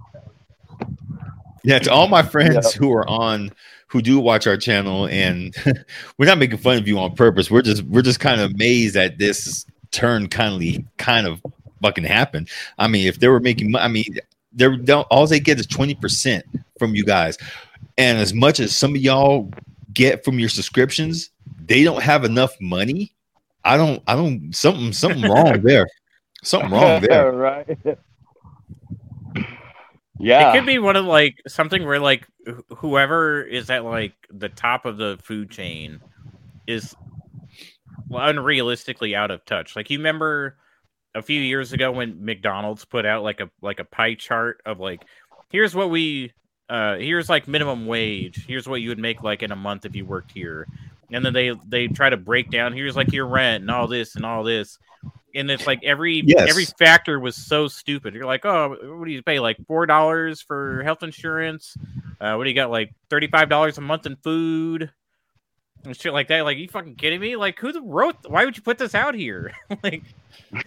[1.64, 3.52] Yeah, to all my friends who are on
[3.88, 5.54] who do watch our channel and
[6.18, 7.52] we're not making fun of you on purpose.
[7.52, 11.42] We're just we're just kind of amazed that this turn kindly kind of
[11.82, 12.50] fucking happened.
[12.78, 14.18] I mean, if they were making mo- I mean,
[14.54, 16.42] they're don't all they get is 20%
[16.80, 17.38] from you guys.
[17.98, 19.52] And as much as some of y'all
[19.94, 21.32] get from your subscriptions,
[21.66, 23.14] they don't have enough money.
[23.68, 25.88] I don't I don't something something wrong there.
[26.44, 27.32] Something wrong there.
[27.32, 27.78] right.
[30.20, 30.52] Yeah.
[30.52, 34.50] It could be one of like something where like wh- whoever is at like the
[34.50, 36.00] top of the food chain
[36.66, 36.96] is
[38.12, 39.76] unrealistically out of touch.
[39.76, 40.58] Like you remember
[41.14, 44.80] a few years ago when McDonald's put out like a like a pie chart of
[44.80, 45.04] like
[45.50, 46.32] here's what we
[46.70, 48.46] uh here's like minimum wage.
[48.48, 50.68] Here's what you would make like in a month if you worked here.
[51.12, 54.16] And then they they try to break down here's like your rent and all this
[54.16, 54.78] and all this.
[55.36, 56.50] And it's like every Yes.
[56.50, 58.14] every factor was so stupid.
[58.14, 59.40] You're like, oh, what do you pay?
[59.40, 61.78] Like four dollars for health insurance?
[62.20, 62.72] Uh, what do you got?
[62.72, 64.92] Like thirty five dollars a month in food
[65.86, 66.44] and shit like that.
[66.44, 67.36] Like, you fucking kidding me?
[67.36, 68.16] Like, who the wrote?
[68.28, 69.54] Why would you put this out here?
[69.84, 70.04] like,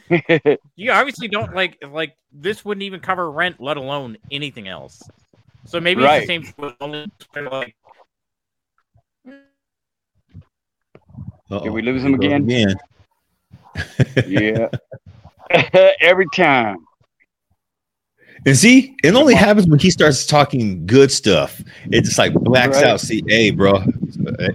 [0.77, 5.01] you obviously don't like like this wouldn't even cover rent, let alone anything else.
[5.67, 6.29] So maybe Right.
[6.29, 7.51] it's the same.
[7.51, 7.75] like,
[11.51, 11.65] Uh-oh.
[11.65, 12.43] Did we lose him again?
[12.45, 12.75] Again.
[14.27, 14.69] yeah.
[16.01, 16.77] Every time.
[18.47, 21.61] And see, it only happens when he starts talking good stuff.
[21.91, 22.87] It just like blacks Right.
[22.87, 23.01] out.
[23.01, 23.81] See, hey, bro,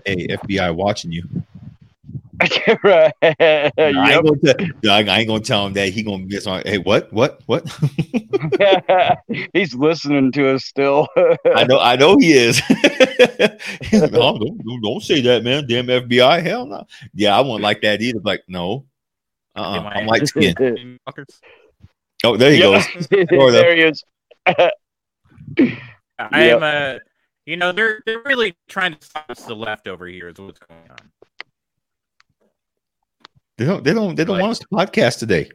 [0.05, 1.23] hey, FBI watching you.
[2.83, 3.13] right.
[3.21, 3.73] I, Yep.
[3.77, 4.37] ain't gonna
[4.83, 6.61] tell, I ain't gonna tell him that he gonna get on.
[6.65, 7.63] Hey, what, what, what?
[9.53, 11.07] He's listening to us still.
[11.55, 12.59] I know, I know he is.
[12.59, 15.65] He's like, "Oh, don't, don't- don't say that, man.
[15.67, 16.85] Damn FBI, hell no.
[17.13, 18.19] Yeah, I won't like that either.
[18.23, 18.85] Like, no,
[19.55, 20.57] uh, Am I- I'm light skinned.
[21.07, 21.39] fuckers.
[22.23, 22.85] Oh, there he goes.
[23.09, 24.03] There he is.
[24.47, 24.71] I
[26.19, 26.61] Yep.
[26.61, 26.99] am a
[27.45, 30.29] You know, they're they're really trying to stop us the left over here.
[30.29, 31.11] Is what's going on.
[33.57, 33.83] They don't.
[33.83, 34.15] They don't.
[34.15, 35.49] They don't Like- want us to podcast today.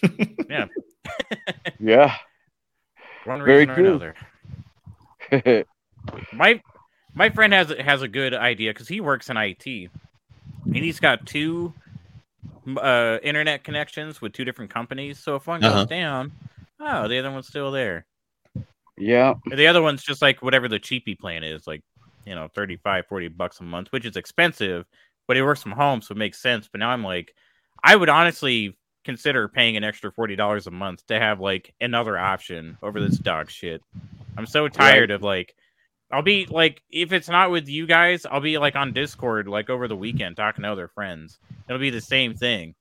[1.78, 2.16] Yeah.
[3.24, 4.14] One Very reason or true.
[5.32, 5.64] another.
[6.32, 6.60] My
[7.14, 11.26] my friend has has a good idea because he works in IT, and he's got
[11.26, 11.72] two
[12.76, 15.18] uh, internet connections with two different companies.
[15.18, 15.84] So if one goes Uh-huh.
[15.84, 16.32] down,
[16.80, 18.06] oh, the other one's still there.
[18.96, 19.34] yeah.
[19.46, 21.82] The other one's just like whatever the cheapy plan is, like
[22.26, 24.84] you know, 35, 40 bucks a month, which is expensive,
[25.30, 26.66] but he works from home, so it makes sense.
[26.66, 27.36] But now I'm like,
[27.84, 32.18] I would honestly consider paying an extra forty dollars a month to have like another
[32.18, 33.80] option over this dog shit.
[34.36, 35.54] I'm so tired of like
[36.10, 39.70] I'll be like if it's not with you guys, I'll be like on Discord like
[39.70, 41.38] over the weekend talking to other friends.
[41.68, 42.74] It'll be the same thing.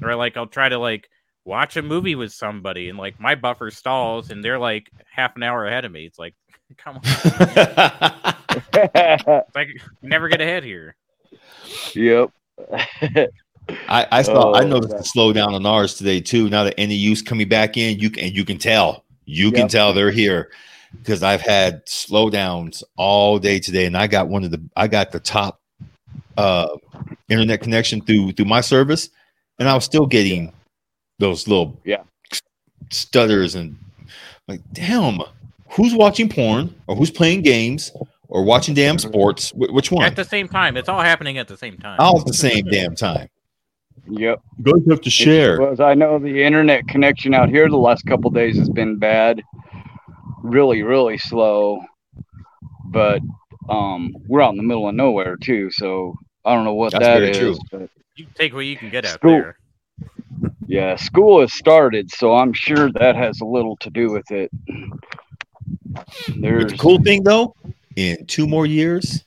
[0.00, 1.10] Or like I'll try to like
[1.44, 5.42] watch a movie with somebody and like my buffer stalls and they're like half an
[5.42, 6.06] hour ahead of me.
[6.06, 6.36] It's like
[6.76, 8.34] come on.
[8.72, 9.68] It's like
[10.00, 10.94] never get ahead here.
[11.94, 12.30] Yep.
[13.88, 14.54] I, I saw.
[14.54, 15.00] I Oh, noticed God.
[15.00, 16.48] the slowdown on ours today too.
[16.48, 19.04] Now that NAU's coming back in, you can and you can tell.
[19.26, 20.50] You can tell they're here
[20.98, 24.62] because I've had slowdowns all day today, and I got one of the.
[24.74, 25.60] I got the top
[26.38, 26.68] uh,
[27.28, 29.10] internet connection through through my service,
[29.58, 30.52] and I was still getting
[31.18, 32.04] those little Yeah.
[32.90, 33.76] stutters and
[34.46, 35.20] like, damn,
[35.70, 37.92] who's watching porn or who's playing games
[38.28, 39.50] or watching damn sports?
[39.50, 40.04] Wh- which one?
[40.04, 40.76] At the same time.
[40.76, 41.96] It's all happening at the same time.
[41.98, 43.28] All at the same damn time.
[44.10, 44.40] Yep.
[44.64, 45.60] You guys have to share.
[45.60, 49.42] Was I know the internet connection out here the last couple days has been bad,
[50.42, 51.80] really, really slow.
[52.86, 53.20] But
[53.68, 56.14] um, we're out in the middle of nowhere too, so
[56.44, 57.58] I don't know what That's that very is.
[57.70, 57.88] true.
[58.16, 59.30] You take what you can get out School.
[59.32, 59.58] there.
[60.66, 64.50] Yeah, school has started, so I'm sure that has a little to do with it.
[65.86, 67.54] But There's the cool thing though,
[67.98, 69.24] in two more years,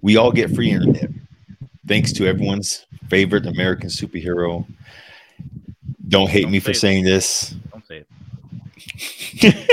[0.00, 1.10] we all get free internet.
[1.86, 4.66] Thanks to everyone's favorite American superhero.
[6.08, 6.80] Don't hate Don't me for say it.
[6.80, 7.54] saying this.
[7.72, 8.04] Don't say
[9.42, 9.68] it.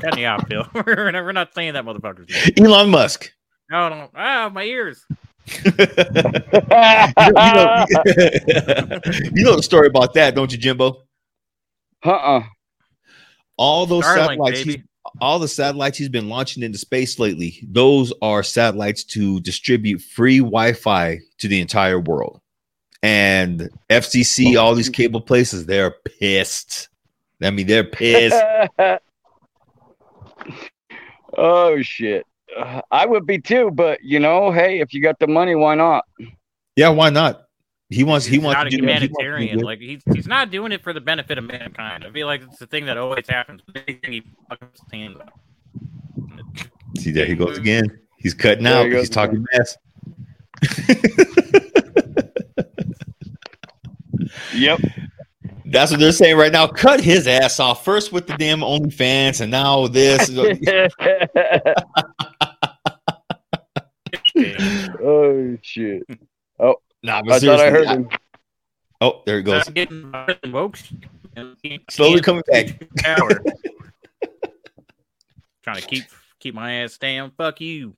[0.00, 0.66] Cut me off, Bill.
[0.86, 2.30] we're, not, we're not saying that, motherfuckers.
[2.64, 3.32] Elon Musk.
[3.70, 4.08] No, no.
[4.14, 5.04] Ah, my ears.
[5.64, 5.82] you, know,
[9.34, 11.02] you know the story about that, don't you, Jimbo?
[12.04, 12.42] uh-uh.
[13.56, 14.84] All those Starlink, satellites, he's- baby.
[15.20, 20.38] All the satellites he's been launching into space lately, those are satellites to distribute free
[20.38, 22.40] Wi-Fi to the entire world.
[23.02, 26.88] And FCC, all these cable places, they're pissed.
[27.42, 28.42] I mean, they're pissed.
[31.36, 32.26] oh shit.
[32.56, 35.74] Uh, I would be too, but you know, hey, if you got the money, why
[35.74, 36.04] not?
[36.76, 37.44] yeah, why not?
[37.90, 38.24] He wants.
[38.24, 39.58] He He's wants not to a do he wants to humanitarian.
[39.58, 42.04] Like he's he's not doing it for the benefit of mankind.
[42.04, 43.62] I feel like it's the thing that always happens.
[43.66, 45.28] with Anything he fucking puts his hands on.
[46.98, 47.84] See, there he goes again.
[48.16, 48.84] He's cutting There out.
[48.86, 49.76] he goes He's talking mess.
[54.54, 54.80] Yep.
[55.66, 56.66] That's what they're saying right now.
[56.66, 60.28] Cut his ass off first with the damn OnlyFans, and now this.
[65.02, 66.02] oh shit.
[66.58, 68.08] Oh, nah, I thought I heard I- him.
[69.02, 69.66] Oh, there it goes.
[69.66, 70.12] I'm getting.
[71.88, 72.78] Slowly coming back.
[72.98, 73.30] Power.
[75.62, 76.04] Trying to keep
[76.38, 77.32] keep my ass down.
[77.36, 77.96] Fuck you.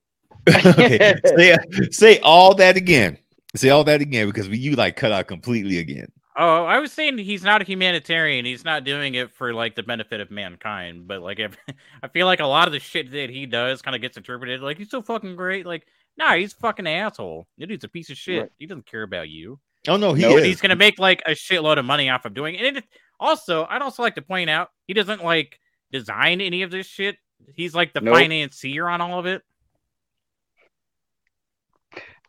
[0.48, 1.14] okay.
[1.24, 1.56] Say,
[1.90, 3.18] say all that again.
[3.54, 6.06] Say all that again because you like cut out completely again.
[6.36, 8.46] Oh, I was saying he's not a humanitarian.
[8.46, 11.06] He's not doing it for like the benefit of mankind.
[11.06, 11.56] But like, if,
[12.02, 14.62] I feel like a lot of the shit that he does kind of gets interpreted
[14.62, 15.66] like he's so fucking great.
[15.66, 17.46] Like, nah, he's a fucking asshole.
[17.58, 18.42] That dude's a piece of shit.
[18.42, 18.52] Right.
[18.58, 19.58] He doesn't care about you.
[19.88, 20.44] Oh no, he No, is.
[20.44, 22.64] he's gonna make like a shitload of money off of doing it.
[22.64, 22.84] And it,
[23.18, 25.58] also, I'd also like to point out he doesn't like
[25.90, 27.16] design any of this shit.
[27.54, 28.14] He's like the Nope.
[28.16, 29.42] financier on all of it.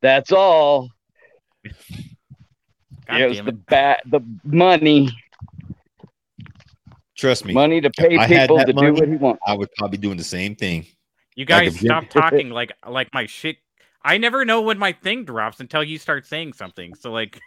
[0.01, 0.89] That's all.
[3.07, 5.09] God it was damn the bat, the money,
[7.17, 8.87] Trust me, money to pay people to money.
[8.87, 9.41] do what he wants.
[9.45, 10.85] I would probably doing the same thing.
[11.35, 13.57] You guys a stop talking like like my shit.
[14.03, 16.93] I never know when my thing drops until you start saying something.
[16.95, 17.39] So like,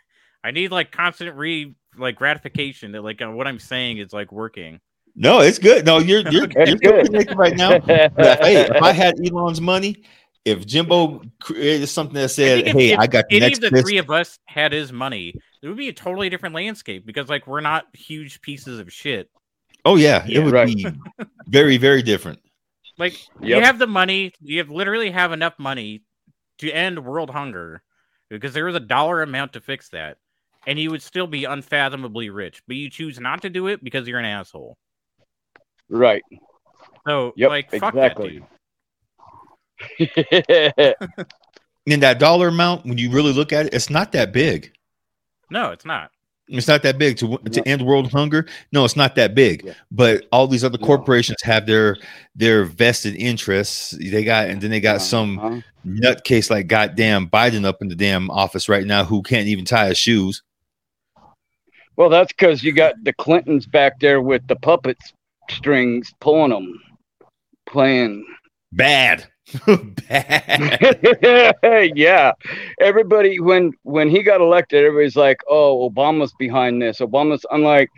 [0.42, 4.32] I need like constant re like gratification that like uh, what I'm saying is like
[4.32, 4.80] working.
[5.14, 5.84] No, it's good.
[5.86, 7.06] No, you're you're It's you're good.
[7.06, 7.78] connected right now.
[7.78, 8.12] But,
[8.42, 10.04] hey, if I had Elon's money,
[10.44, 13.58] if Jimbo created something that said, think if- "Hey, if I got the Any next
[13.58, 16.54] of the fist," three of us had his money, it would be a totally different
[16.54, 19.30] landscape because like we're not huge pieces of shit.
[19.84, 20.66] oh yeah, Yeah, it would right.
[20.66, 20.86] be
[21.48, 22.38] very very different.
[22.98, 26.02] Like you have the money, you have literally have enough money
[26.58, 27.82] to end world hunger
[28.30, 30.18] because there is a dollar amount to fix that,
[30.66, 32.62] and you would still be unfathomably rich.
[32.66, 34.76] But you choose not to do it because you're an asshole.
[35.88, 36.22] right.
[37.06, 38.42] So Yep, like fuck exactly.
[39.98, 40.08] that
[40.78, 40.94] dude.
[41.86, 44.72] In that dollar amount, when you really look at it, it's not that big.
[45.50, 46.10] No, it's not.
[46.48, 48.46] It's not that big to to end world hunger.
[48.72, 49.64] No, it's not that big.
[49.64, 49.72] Yeah.
[49.90, 51.96] But all these other corporations have their
[52.36, 53.90] their vested interests.
[53.90, 55.60] They got and then they got some Uh-huh.
[55.84, 59.88] nutcase like goddamn Biden up in the damn office right now who can't even tie
[59.88, 60.42] his shoes.
[61.96, 64.98] Well, that's because you got the Clintons back there with the puppet
[65.50, 66.80] strings pulling them,
[67.66, 68.24] playing.
[68.72, 69.26] Bad.
[70.08, 71.92] Bad.
[71.94, 72.32] yeah,
[72.80, 77.46] everybody when when he got elected, everybody's like, "Oh, Obama's behind this." Obama's.
[77.50, 77.88] I'm like,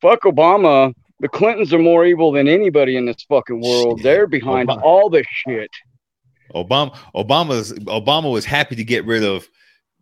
[0.00, 3.98] "Fuck Obama." The Clintons are more evil than anybody in this fucking world.
[3.98, 4.04] Shit.
[4.04, 4.82] They're behind Obama.
[4.82, 5.70] all this shit.
[6.54, 9.48] Obama Obama's Obama was happy to get rid of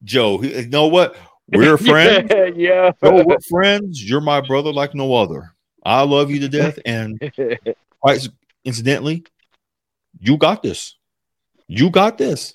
[0.03, 0.39] Joe.
[0.39, 1.17] He, you know what?
[1.49, 2.31] We're friends.
[2.57, 2.93] yeah.
[3.03, 4.03] Oh, we're friends.
[4.03, 5.55] You're my brother like no other.
[5.85, 6.79] I love you to death.
[6.87, 7.21] And
[8.01, 8.27] quite
[8.65, 9.25] incidentally,
[10.21, 10.97] you got this.
[11.67, 12.55] You got this.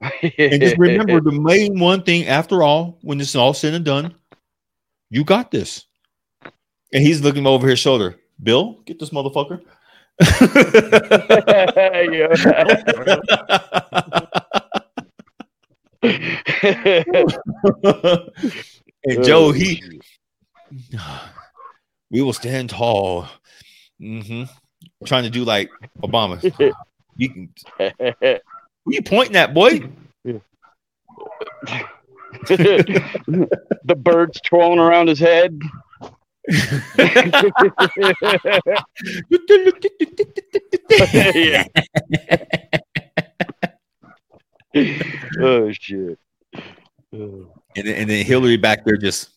[0.00, 3.84] And just remember the main one thing after all, when this is all said and
[3.84, 4.14] done,
[5.10, 5.86] you got this.
[6.92, 8.16] And he's looking over his shoulder.
[8.42, 9.62] Bill, get this motherfucker.
[19.04, 20.00] and Joe, he
[22.10, 23.28] we will stand tall.
[23.98, 24.44] hmm
[25.06, 25.70] Trying to do like
[26.02, 26.72] Obama.
[27.14, 27.50] You can,
[28.86, 29.86] who you pointing at, boy?
[32.48, 35.60] the birds twirling around his head.
[41.34, 41.64] yeah.
[45.40, 46.18] oh shit.
[47.14, 47.52] Oh.
[47.76, 49.30] And then, and then Hillary back there just.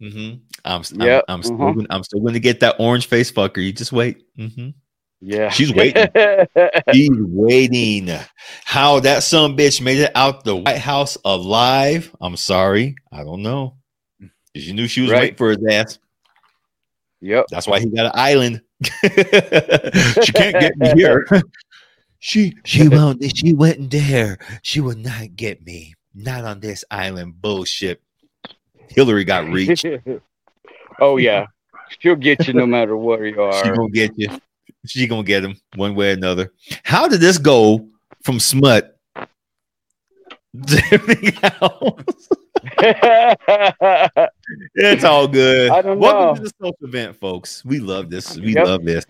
[0.00, 1.72] hmm I'm, I'm, I'm, still, uh-huh.
[1.72, 3.64] gonna- I'm still going to get that orange face fucker.
[3.64, 4.22] You just wait.
[4.36, 4.68] hmm
[5.20, 5.50] Yeah.
[5.50, 6.06] She's waiting.
[6.92, 8.10] She's waiting.
[8.64, 12.14] How that son bitch made it out the White House alive?
[12.20, 12.94] I'm sorry.
[13.12, 13.76] I don't know.
[14.54, 15.20] you knew she was Right.
[15.22, 15.98] waiting for his ass.
[17.20, 17.46] yep.
[17.50, 18.62] That's why he got an island.
[18.82, 21.26] she can't get me here.
[22.20, 23.22] she she won't.
[23.36, 24.38] She wouldn't dare.
[24.62, 25.94] She will not get me.
[26.14, 27.40] Not on this island.
[27.40, 28.00] Bullshit.
[28.88, 29.84] Hillary got reach.
[31.00, 31.46] oh yeah.
[31.98, 33.74] She'll get you no matter where you She are.
[33.76, 34.28] gonna get you.
[34.88, 36.52] She gonna get him one way or another.
[36.82, 37.88] How did this go
[38.22, 38.96] from smut
[40.66, 42.28] to everything else?
[44.74, 45.70] It's all good.
[45.70, 46.34] I don't Welcome know.
[46.36, 47.64] to the Social Vent, folks.
[47.64, 48.36] We love this.
[48.36, 48.66] We Yep.
[48.66, 49.04] love this.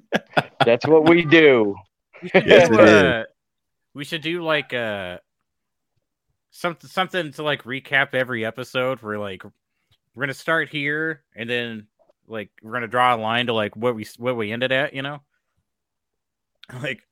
[0.64, 1.74] That's what we do.
[2.34, 2.88] Yes, do, it is.
[2.90, 3.24] uh,
[3.94, 5.18] we should do like uh
[6.50, 9.00] something something to like recap every episode.
[9.02, 11.86] We're like we're gonna start here and then
[12.26, 15.02] like we're gonna draw a line to like what we what we ended at, you
[15.02, 15.20] know?
[16.82, 17.02] Like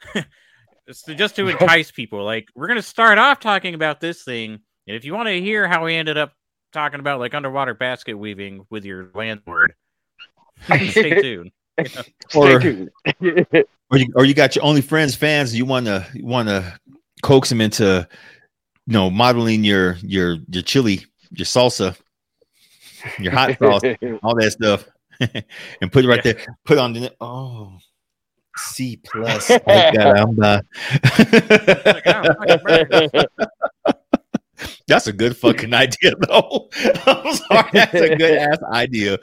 [0.90, 4.96] so just to entice people, like we're gonna start off talking about this thing, and
[4.96, 6.32] if you want to hear how we ended up
[6.72, 9.74] talking about like underwater basket weaving with your landlord,
[10.64, 11.52] stay tuned.
[12.34, 12.88] Or- Stay
[13.20, 13.66] tuned.
[13.92, 15.54] Or you, or you got your only friends fans.
[15.54, 16.80] You want to want to
[17.22, 18.08] coax them into,
[18.86, 21.94] you know, modeling your your your chili, your salsa,
[23.18, 23.82] your hot sauce,
[24.22, 24.88] all that stuff,
[25.81, 26.39] and put it right there.
[26.64, 27.79] Put on the oh,
[28.57, 29.51] C plus.
[29.66, 30.62] Ay, caramba.
[34.87, 36.68] That's a good fucking idea, though.
[37.07, 39.18] I'm sorry, that's a good ass idea.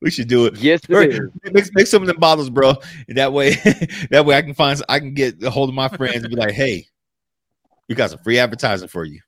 [0.00, 0.56] we should do it.
[0.56, 1.20] yes, Or it is.
[1.44, 2.74] Mix, mix some of them bottles, bro.
[3.08, 3.56] That way,
[4.10, 6.36] that way I can find, I can get a hold of my friends and be
[6.36, 6.86] like, "Hey,
[7.88, 9.20] we got some free advertising for you."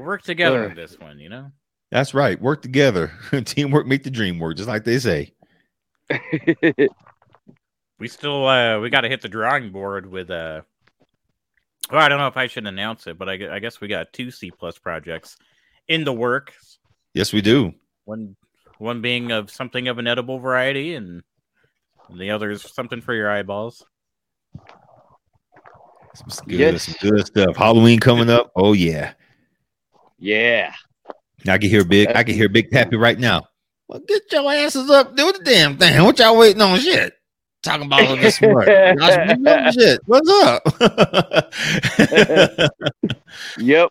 [0.00, 1.52] We'll work together on this one, you know?
[1.90, 2.40] That's right.
[2.40, 3.12] Work together.
[3.44, 5.34] Teamwork make the dream work, just like they say.
[7.98, 10.62] We still uh we got to hit the drawing board with uh
[11.92, 14.10] well, I don't know if I should announce it, but I, I guess we got
[14.14, 15.36] two C plus projects
[15.86, 16.78] in the works.
[17.12, 17.74] Yes, we do.
[18.06, 18.36] One
[18.78, 21.22] one being of something of an edible variety, and
[22.16, 23.84] the other is something for your eyeballs.
[26.14, 26.84] Some good, Yes.
[26.84, 27.54] some good stuff.
[27.54, 28.50] Halloween coming up.
[28.56, 29.12] Oh yeah.
[30.20, 30.72] Yeah.
[31.48, 32.08] I can hear big.
[32.14, 33.46] I can hear Big Pappy right now.
[33.88, 36.04] Well, get your asses up, do the damn thing.
[36.04, 36.78] What y'all waiting on?
[36.78, 37.14] Shit.
[37.62, 38.68] Talking about all this smart.
[38.68, 40.00] Y'all should be doing shit.
[40.06, 40.62] What's up?
[43.58, 43.90] Yep.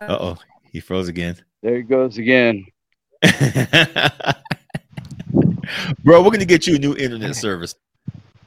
[0.00, 0.36] uh oh,
[0.70, 1.36] he froze again.
[1.62, 2.64] There he goes again.
[6.04, 7.74] Bro, we're gonna get you a new internet service.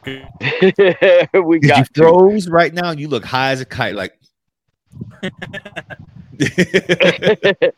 [0.06, 2.02] we Cause you got to.
[2.04, 2.92] froze right now.
[2.92, 3.96] and You look high as a kite.
[3.96, 4.77] Like It's the permanent face.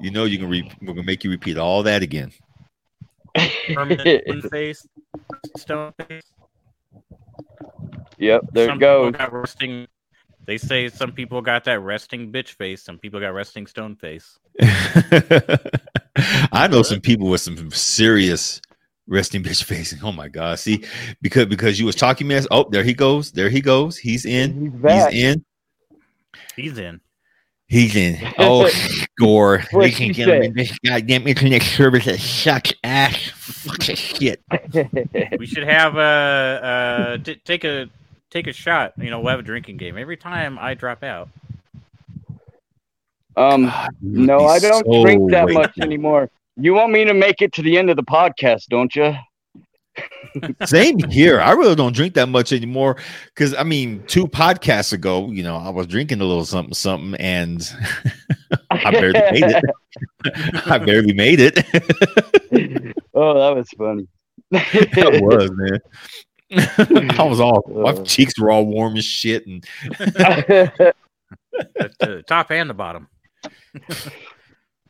[0.00, 2.32] You know you can re- we're gonna make you repeat all that again.
[3.72, 4.86] permanent face.
[5.56, 6.24] Stone face.
[8.18, 9.12] Yep, there some it goes.
[9.12, 9.86] Got resting.
[10.46, 12.82] They say some people got that resting bitch face.
[12.82, 14.38] Some people got resting stone face.
[16.52, 18.60] I know some people with some serious
[19.06, 20.00] resting bitch facing.
[20.02, 20.58] Oh my god!
[20.58, 20.84] See,
[21.22, 22.46] because because you was talking mess.
[22.50, 23.32] Oh, there he goes.
[23.32, 23.96] There he goes.
[23.96, 24.60] He's in.
[24.60, 25.12] He's back.
[25.12, 25.44] He's in.
[26.56, 27.00] He's in.
[27.66, 28.18] He's in.
[28.38, 28.68] Oh,
[29.16, 29.64] score.
[29.72, 30.46] We What'd can get him say?
[30.46, 33.16] in this goddamn internet service that sucks ass.
[33.34, 34.42] Fucking shit.
[35.38, 37.88] We should have a uh, t- take a
[38.30, 38.92] take a shot.
[38.98, 41.28] You know, we'll have a drinking game every time I drop out.
[43.36, 46.30] um, God, no, I don't so drink that much anymore.
[46.56, 49.14] You want me to make it to the end of the podcast, don't you?
[50.66, 51.40] Same here.
[51.40, 52.96] I really don't drink that much anymore
[53.26, 57.14] because I mean, two podcasts ago, you know, I was drinking a little something, something,
[57.20, 57.62] and
[58.70, 59.64] I barely made it.
[60.66, 61.58] I barely made it.
[63.14, 64.08] oh, that was funny.
[64.50, 67.10] that was man.
[67.18, 68.04] I was all my Uh.
[68.04, 69.64] cheeks were all warm as shit, and
[71.78, 73.08] At the top and the bottom.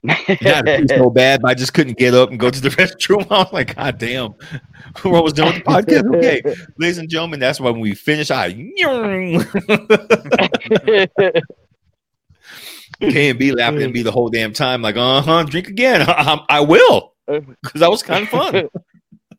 [0.05, 1.41] Not so bad.
[1.43, 3.27] But I just couldn't get up and go to the restroom.
[3.31, 4.35] I was like, God damn,
[5.05, 6.15] I was done with the podcast.
[6.17, 6.43] Okay,
[6.79, 8.31] ladies and gentlemen, that's why when we finish.
[8.31, 8.53] I
[13.01, 16.03] KMB laughing at me the whole damn time, like, uh huh, drink again.
[16.07, 18.69] I, I will, because that was kind of fun.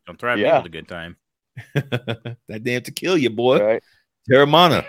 [0.06, 0.52] Don't throw Yeah.
[0.52, 1.16] me with a good time.
[1.74, 3.58] that damn tequila, boy.
[3.64, 3.82] right.
[4.30, 4.84] Teremana.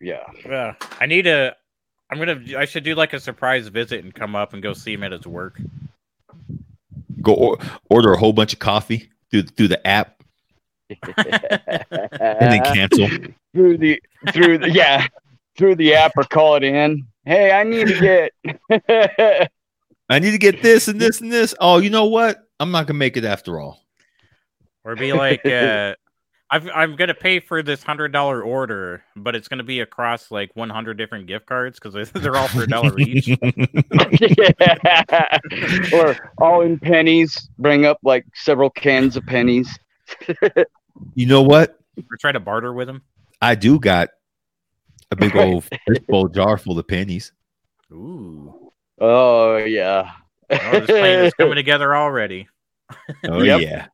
[0.00, 0.22] yeah.
[0.46, 1.56] Yeah, I need a.
[2.10, 2.40] I'm gonna.
[2.58, 5.12] I should do like a surprise visit and come up and go see him at
[5.12, 5.60] his work.
[7.22, 7.58] Go or,
[7.90, 10.22] order a whole bunch of coffee through through the app
[10.90, 10.98] and
[12.40, 13.08] then cancel.
[13.54, 14.00] through the
[14.32, 15.06] through the yeah
[15.56, 17.06] through the app or call it in.
[17.24, 18.30] Hey, I need to
[18.70, 19.50] get.
[20.10, 21.54] I need to get this and this and this.
[21.58, 22.46] Oh, you know what?
[22.60, 23.80] I'm not gonna make it after all.
[24.84, 25.94] Or be like, uh,
[26.54, 30.50] I've, I'm gonna pay for this hundred dollar order, but it's gonna be across like
[30.54, 33.26] 100 different gift cards because they're all for a dollar each.
[34.38, 35.38] yeah.
[35.92, 37.48] or all in pennies.
[37.58, 39.76] Bring up like several cans of pennies.
[41.14, 41.76] You know what?
[41.98, 43.02] or try to barter with them.
[43.42, 44.10] I do got
[45.10, 47.32] a big old fishbowl jar full of pennies.
[47.92, 50.12] Ooh, Oh yeah.
[50.50, 52.46] oh, this plan is coming together already.
[53.28, 53.60] Oh Yep.
[53.62, 53.86] yeah.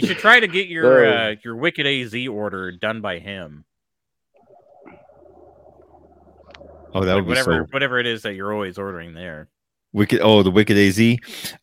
[0.00, 3.64] You should try to get your uh, your Wicked AZ order done by him.
[6.94, 9.48] Oh, that Like, would be whatever so whatever it is that you're always ordering there.
[9.92, 10.20] wicked.
[10.22, 11.16] Oh, the wicked AZ.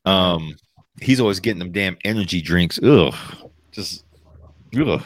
[0.05, 0.55] Um,
[1.01, 2.79] he's always getting them damn energy drinks.
[2.83, 3.13] Ugh,
[3.71, 4.05] just
[4.77, 5.03] ugh.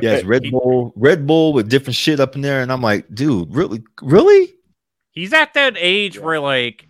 [0.00, 3.54] Yes, Red Bull, Red Bull with different shit up in there, and I'm like, dude,
[3.54, 4.54] really, really?
[5.10, 6.88] He's at that age where like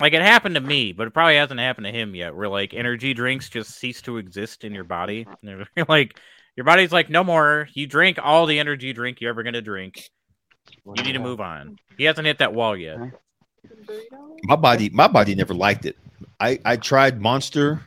[0.00, 2.74] like it happened to me, but it probably hasn't happened to him yet, where like
[2.74, 5.26] energy drinks just cease to exist in your body.
[5.88, 6.18] Like
[6.56, 7.68] your body's like, no more.
[7.74, 10.10] You drink all the energy drink you're ever gonna drink.
[10.96, 11.78] You need to move on.
[11.96, 12.98] He hasn't hit that wall yet.
[14.44, 15.96] My body, my body never liked it.
[16.38, 17.80] I I tried Monster,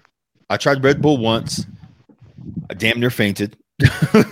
[0.49, 1.66] I tried Red Bull once.
[2.70, 3.57] I damn near fainted.
[4.14, 4.24] and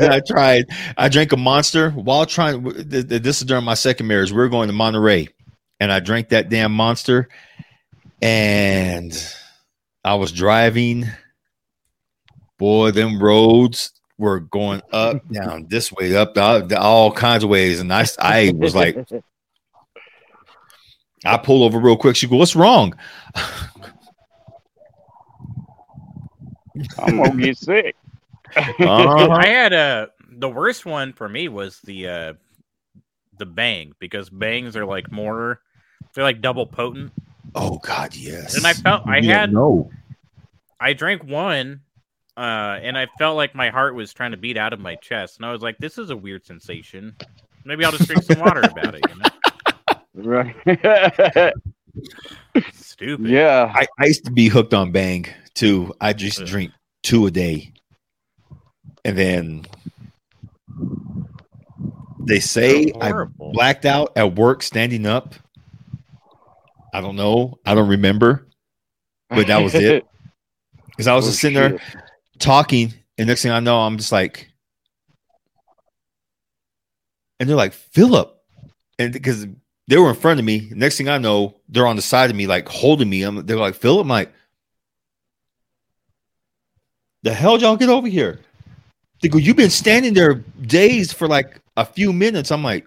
[0.00, 0.64] then I tried.
[0.96, 2.64] I drank a Monster while trying.
[2.64, 4.32] th- th- This is during my second marriage.
[4.32, 5.28] We are going to Monterey,
[5.80, 7.28] and I drank that damn Monster,
[8.22, 9.12] and
[10.04, 11.06] I was driving.
[12.58, 17.80] Boy, them roads were going up, down, this way, up, all, all kinds of ways,
[17.80, 18.96] and I, I was like,
[21.24, 22.16] I pull over real quick.
[22.16, 22.94] She go, "What's wrong?"
[26.98, 27.96] I'm gonna get sick.
[28.56, 29.28] Uh-huh.
[29.30, 32.32] I had a the worst one for me was the uh
[33.38, 35.60] the bang because bangs are like more
[36.14, 37.12] they're like double potent.
[37.54, 38.56] Oh God, yes.
[38.56, 39.90] And I felt I You don't had no.
[40.80, 41.80] I drank one,
[42.36, 45.36] uh, and I felt like my heart was trying to beat out of my chest,
[45.38, 47.14] and I was like, "This is a weird sensation.
[47.64, 49.28] Maybe I'll just drink some water about it." You know?
[50.14, 51.52] Right.
[52.72, 53.26] Stupid.
[53.26, 53.72] yeah.
[53.74, 55.94] I, I used to be hooked on Bang too.
[56.00, 56.46] I just Ugh.
[56.46, 56.72] drink
[57.02, 57.72] two a day,
[59.04, 59.66] and then
[62.26, 65.34] they say I blacked out at work standing up.
[66.92, 67.58] I don't know.
[67.64, 68.46] I don't remember,
[69.28, 70.06] but that was it.
[70.86, 71.78] Because I was Oh, just sitting there
[72.38, 74.50] talking, and next thing I know, I'm just like,
[77.38, 78.36] and they're like, Philip,
[78.98, 79.46] and because
[79.88, 80.68] they were in front of me.
[80.72, 83.22] Next thing I know, they're on the side of me, like holding me.
[83.22, 84.32] I'm, they're like, Philip, I'm like,
[87.22, 88.40] The hell y'all get over here?
[89.20, 92.52] They go, You've been standing there days for like a few minutes.
[92.52, 92.86] I'm like,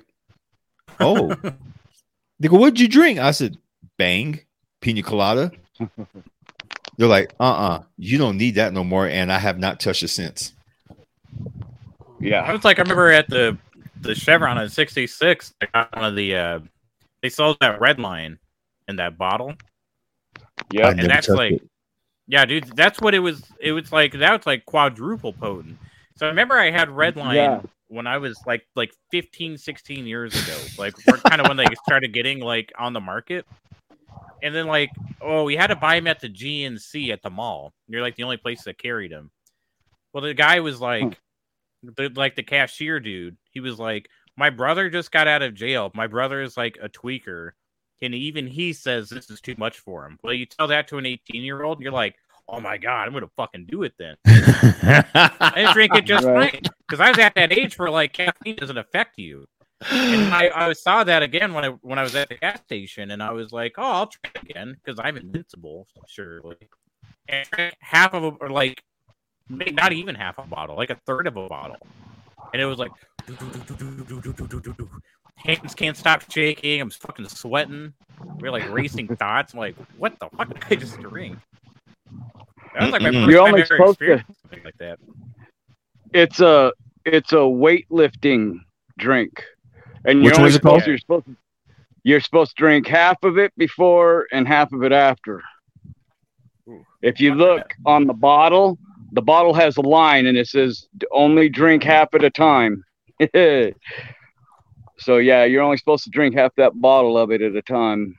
[0.99, 1.27] Oh.
[2.39, 3.19] they go, What'd you drink?
[3.19, 3.57] I said,
[4.03, 4.41] Bang,
[4.81, 5.49] pina colada.
[6.97, 9.07] They're like, uh uh you don't need that no more.
[9.07, 10.51] And I have not touched it since.
[12.19, 12.41] Yeah.
[12.41, 13.57] I was like, I remember at the
[14.01, 16.59] the Chevron at 66, I got one of the uh,
[17.21, 18.37] they sold that red line
[18.89, 19.53] in that bottle.
[20.69, 20.89] Yeah.
[20.89, 21.61] And that's like,
[22.27, 23.41] yeah, dude, that's what it was.
[23.61, 25.77] It was like that was like quadruple potent.
[26.17, 27.61] So I remember I had red line Yeah.
[27.87, 30.93] when I was like like 15, 16 years ago, like
[31.29, 33.45] kind of when they started getting like on the market.
[34.43, 34.91] And then like,
[35.21, 37.73] oh, we had to buy him at the GNC at the mall.
[37.87, 39.31] You're like the only place that carried him.
[40.13, 41.17] Well, the guy was like,
[41.81, 41.89] hmm.
[41.95, 43.37] the, like the cashier dude.
[43.51, 45.91] He was like, my brother just got out of jail.
[45.95, 47.51] My brother is like a tweaker,
[48.01, 50.19] and even he says this is too much for him.
[50.23, 52.15] Well, you tell that to an 18 year old, you're like,
[52.47, 54.15] oh my god, I'm gonna fucking do it then.
[54.25, 56.67] I drink it just Right.
[56.87, 59.45] because I was at that age where like caffeine doesn't affect you.
[59.91, 63.11] And I, I saw that again when I when I was at the gas station,
[63.11, 66.57] and I was like, "Oh, I'll try it again because I'm invincible, surely."
[67.27, 67.47] And
[67.79, 68.83] half of a, or like,
[69.49, 71.77] maybe not even half a bottle, like a third of a bottle,
[72.53, 72.91] and it was like,
[75.35, 76.81] hands can't stop shaking.
[76.81, 77.93] I'm fucking sweating.
[78.39, 79.53] We're like racing thoughts.
[79.53, 81.37] I'm like, "What the fuck did I just drink?"
[82.73, 84.23] That was like my first You're only ever supposed to-
[84.63, 84.99] like that.
[86.13, 86.71] It's a
[87.05, 88.59] it's a weightlifting
[88.97, 89.43] drink.
[90.05, 91.35] And Which you're one only is it supposed, you're supposed to
[92.03, 95.41] you're supposed to drink half of it before and half of it after.
[96.67, 96.85] Ooh.
[97.01, 98.77] If you look on the bottle,
[99.13, 102.83] the bottle has a line and it says only drink half at a time.
[104.97, 108.17] so yeah, you're only supposed to drink half that bottle of it at a time.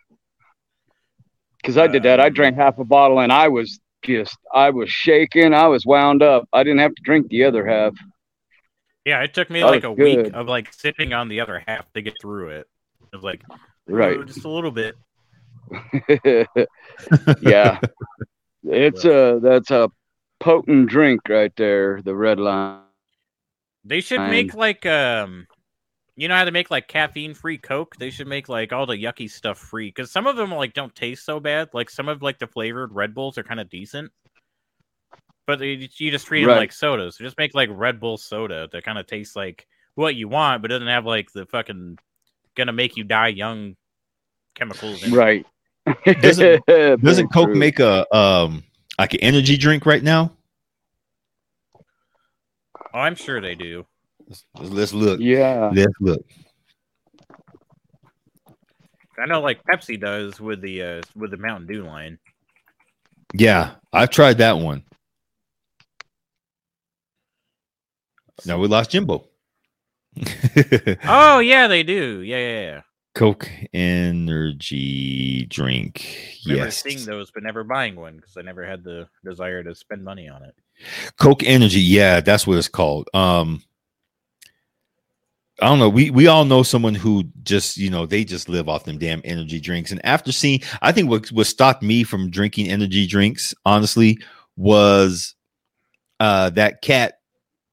[1.62, 2.20] Cause I did that.
[2.20, 5.54] I Um, drank half a bottle and I was just I was shaking.
[5.54, 6.48] I was wound up.
[6.52, 7.94] I didn't have to drink the other half.
[9.04, 11.62] Yeah, it took me That like a was week of like sipping on the other
[11.66, 12.68] half to get through it.
[13.12, 13.42] It was like,
[13.86, 14.16] Right.
[14.18, 14.96] "Oh, just a little bit.
[17.42, 17.80] yeah.
[18.64, 19.90] It's a that's a
[20.40, 22.80] potent drink right there, the red line.
[23.84, 25.46] They should make like um,
[26.16, 27.96] you know how to make like caffeine free Coke.
[27.96, 30.94] They should make like all the yucky stuff free because some of them like don't
[30.94, 31.68] taste so bad.
[31.74, 34.12] Like some of like the flavored Red Bulls are kind of decent,
[35.46, 36.58] but they, you just treat them Right.
[36.58, 37.16] like sodas.
[37.16, 40.62] So just make like Red Bull soda that kind of tastes like what you want,
[40.62, 41.98] but doesn't have like the fucking
[42.56, 43.76] gonna make you die young
[44.54, 45.02] chemicals.
[45.02, 45.16] In it.
[45.16, 45.46] Right.
[46.20, 46.64] Doesn't-
[47.02, 47.54] Doesn't Coke true.
[47.56, 48.62] make a um
[48.98, 50.32] like an energy drink right now?
[52.92, 53.84] Oh, I'm sure they do.
[54.28, 55.20] Let's, let's look.
[55.20, 55.70] Yeah.
[55.74, 56.24] Let's look.
[59.18, 62.18] I know like Pepsi does with the uh with the Mountain Dew line.
[63.32, 64.84] Yeah, I've tried that one.
[68.46, 69.28] Now we lost Jimbo.
[71.06, 72.20] Oh yeah, they do.
[72.20, 72.80] Yeah, yeah, yeah.
[73.14, 76.38] Coke energy drink.
[76.46, 76.82] Remember yes.
[76.82, 80.28] seeing those, but never buying one because I never had the desire to spend money
[80.28, 80.54] on it.
[81.18, 83.08] Coke Energy, yeah, that's what it's called.
[83.14, 83.62] Um
[85.62, 85.88] I don't know.
[85.88, 89.22] We we all know someone who just, you know, they just live off them damn
[89.24, 89.92] energy drinks.
[89.92, 94.18] And after seeing, I think what what stopped me from drinking energy drinks, honestly,
[94.56, 95.36] was
[96.18, 97.20] uh that cat,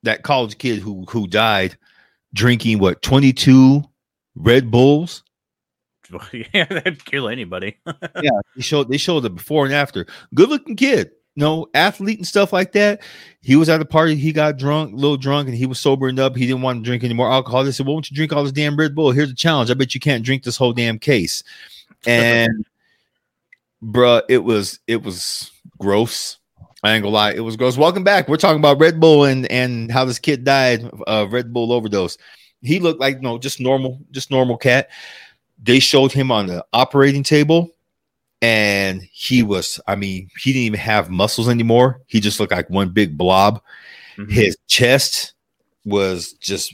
[0.04, 1.78] that college kid who who died
[2.34, 3.84] drinking what 22
[4.36, 5.24] Red Bulls.
[6.54, 7.78] yeah, that'd kill anybody.
[8.22, 10.06] Yeah, they showed they showed the before and after.
[10.36, 13.02] Good looking kid, no athlete and stuff like that.
[13.42, 16.20] He was at a party, he got drunk, a little drunk, and he was sobering
[16.20, 16.36] up.
[16.36, 17.64] He didn't want to drink any more alcohol.
[17.64, 19.12] They said, "Why won't you drink all this damn Red Bull?
[19.12, 19.72] Here's a challenge.
[19.72, 21.44] I bet you can't drink this whole damn case."
[22.08, 22.66] And
[23.84, 26.40] bruh, it was it was gross.
[26.84, 27.78] I ain't gonna lie, it was gross.
[27.78, 28.28] Welcome back.
[28.28, 32.18] We're talking about Red Bull and and how this kid died of Red Bull overdose.
[32.62, 34.90] He looked like no, just normal, just normal cat.
[35.62, 37.70] They showed him on the operating table
[38.44, 42.68] and he was i mean he didn't even have muscles anymore he just looked like
[42.72, 43.62] one big blob
[44.18, 44.32] Mhm.
[44.32, 45.34] his chest
[45.86, 46.74] was just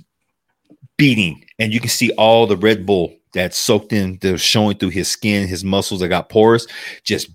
[0.96, 4.78] beating and you can see all the red bull that soaked in that was showing
[4.78, 6.66] through his skin his muscles that got porous
[7.04, 7.30] just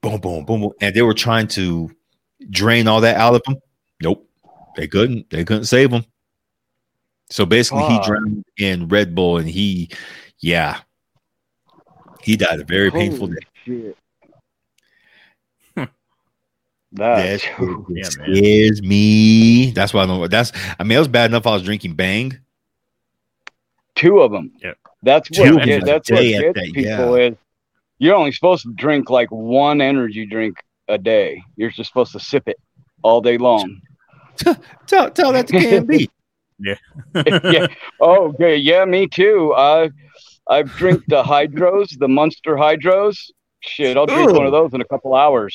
[0.00, 0.72] boom boom boom, boom.
[0.80, 1.88] and they were trying to
[2.48, 3.56] drain all that out of him
[4.02, 4.26] nope
[4.76, 6.04] they couldn't they couldn't save him
[7.30, 8.06] so basically he Fuck.
[8.06, 9.90] drowned in red bull and he
[10.40, 10.80] yeah
[12.22, 13.96] he died a very painful Holy death shit.
[16.92, 19.70] That That's shit Yeah, scares me.
[19.70, 20.28] That's why I don't.
[20.28, 20.50] That's.
[20.76, 21.46] I mean, it was bad enough.
[21.46, 22.36] I was drinking Bang.
[23.94, 24.52] two of them.
[24.60, 24.72] Yeah.
[25.02, 27.36] That's what of yeah, that's what gets that, people is
[27.98, 30.56] you're only supposed to drink like one energy drink
[30.90, 31.42] a day.
[31.56, 32.58] You're just supposed to sip it.
[33.02, 33.80] all day long.
[34.86, 36.08] Tell tell that to KMB.
[37.52, 37.66] yeah.
[38.00, 38.56] Oh, okay.
[38.56, 39.52] Yeah, me too.
[39.54, 39.90] I
[40.48, 43.16] I drink the hydros, the Monster hydros.
[43.60, 44.34] Shit, I'll drink Ooh.
[44.34, 45.54] one of those in a couple hours.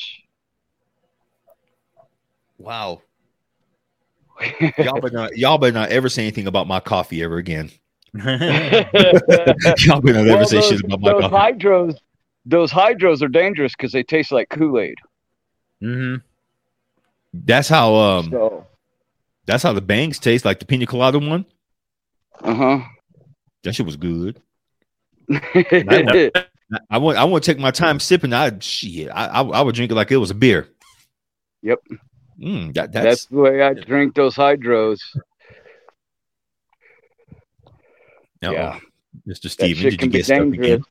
[2.58, 3.02] Wow.
[4.78, 7.70] Y'all better not y'all better not ever say anything about my coffee ever again.
[8.14, 8.52] y'all better
[10.12, 11.34] not ever Well, say those, shit about my those coffee.
[11.58, 11.96] hydros,
[12.44, 14.96] those hydros are dangerous because they taste like Kool Aid.
[15.80, 16.16] Hmm
[17.32, 18.66] That's how um So,
[19.46, 21.44] that's how the bangs taste, like the pina colada one.
[22.42, 22.80] uh huh.
[23.62, 24.40] That shit was good.
[25.30, 26.46] I,
[26.90, 28.32] I want I want to take my time sipping.
[28.32, 29.08] I shit.
[29.10, 30.68] I, I I would drink it like it was a beer.
[31.62, 31.80] Yep.
[32.40, 35.00] Mm, that, That's that's the way I drink those hydros.
[38.42, 38.52] uh-oh.
[38.52, 38.78] yeah.
[39.26, 39.48] Mr.
[39.48, 40.84] Steven, did you get stuck again?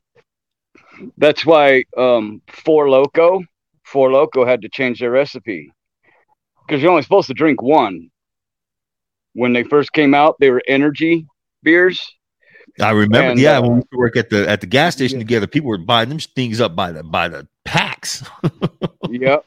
[1.16, 3.44] That's why um Four Loco,
[3.86, 5.72] Four Loco had to change their recipe
[6.66, 8.10] because you're only supposed to drink one.
[9.34, 11.26] When they first came out, they were energy
[11.62, 12.04] beers.
[12.80, 14.94] I remember, And, yeah, uh, when we used to work at the at the gas
[14.94, 15.24] station yeah.
[15.24, 18.24] together, people were buying them things up by the by the packs.
[19.08, 19.44] yep.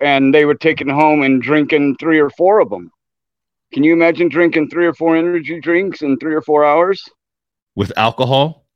[0.00, 2.90] And they were taking home and drinking three or four of them.
[3.72, 7.02] Can you imagine drinking three or four energy drinks in three or four hours?
[7.80, 8.66] with alcohol.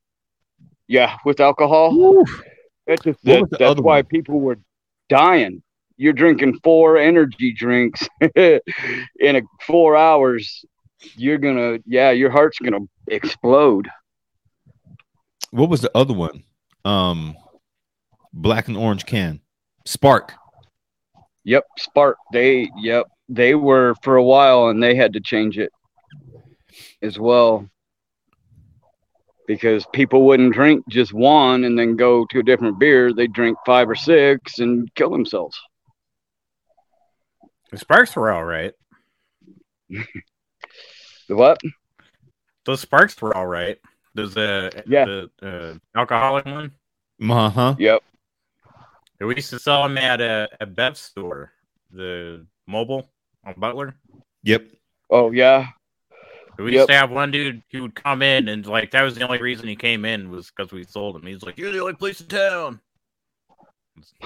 [0.88, 2.24] Yeah, with alcohol.
[2.86, 4.05] That's just that, that's why one?
[4.07, 4.59] people were
[5.14, 5.62] dying.
[5.96, 8.60] You're drinking four energy drinks in
[9.20, 10.64] a four hours.
[11.14, 13.88] You're gonna, yeah, your heart's gonna explode.
[15.52, 16.42] What was the other one?
[16.84, 17.36] Um,
[18.32, 19.40] black and orange can,
[19.84, 20.32] Spark.
[21.44, 22.16] Yep, Spark.
[22.32, 25.70] They, yep, they were for a while, and they had to change it
[27.02, 27.70] as well
[29.47, 33.12] because people wouldn't drink just one and then go to a different beer.
[33.12, 35.59] they'd drink five or six and kill themselves.
[37.70, 38.72] The sparks were all right.
[41.28, 41.59] The what?
[42.66, 43.78] Those sparks were all right.
[44.14, 45.05] There's the Yeah.
[45.07, 46.72] the uh, alcoholic one.
[47.22, 47.74] Uh huh.
[47.78, 48.03] Yep.
[49.20, 51.53] We used to sell them at a, a Bev store,
[51.90, 53.07] the Mobil
[53.47, 53.95] on Butler.
[54.42, 54.66] Yep.
[55.09, 55.68] Oh yeah.
[56.59, 56.72] We Yep.
[56.72, 59.42] used to have one dude who would come in and like that was the only
[59.42, 61.22] reason he came in was because we sold him.
[61.26, 62.80] He's like, "You're the only place in town."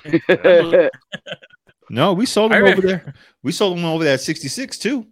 [1.91, 3.15] No, we sold him over there.
[3.43, 5.07] We sold him over there at 66 too.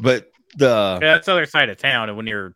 [0.00, 0.66] But the
[1.02, 2.54] Yeah, that's the other side of town, and when you're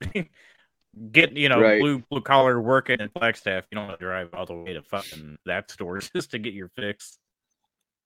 [1.10, 1.80] getting, you know, Right.
[1.80, 4.82] blue blue collar working in Flagstaff, you don't have to drive all the way to
[4.82, 7.18] fucking that store just to get your fix.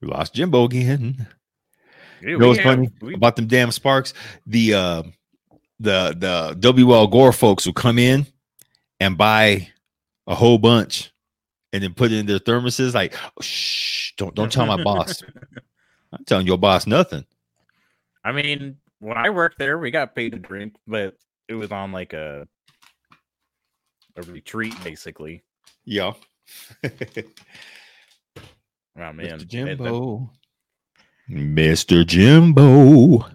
[0.00, 1.26] we lost Jimbo again.
[2.20, 4.14] Dude, You know what's have- funny we- about them damn sparks?
[4.46, 5.02] The uh
[5.80, 6.14] the
[6.58, 8.26] the WL Gore folks will come in
[9.00, 9.68] and buy
[10.26, 11.12] a whole bunch
[11.72, 15.22] and then put it in their thermoses like oh, shh don't don't tell my boss.
[16.12, 17.24] I'm telling your boss nothing.
[18.24, 21.16] I mean, when I worked there, we got paid to drink, but
[21.48, 22.46] it was on like a
[24.16, 25.42] a retreat, basically.
[25.84, 26.12] Yeah.
[28.96, 29.46] Oh man, Mr.
[29.48, 30.30] Jimbo.
[31.29, 32.07] Mr.
[32.07, 33.27] Jimbo.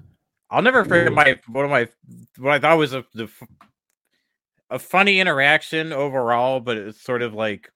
[0.51, 1.87] I'll never forget my one of my
[2.37, 3.29] what I thought was a the
[4.69, 7.71] a funny interaction overall, but it's sort of like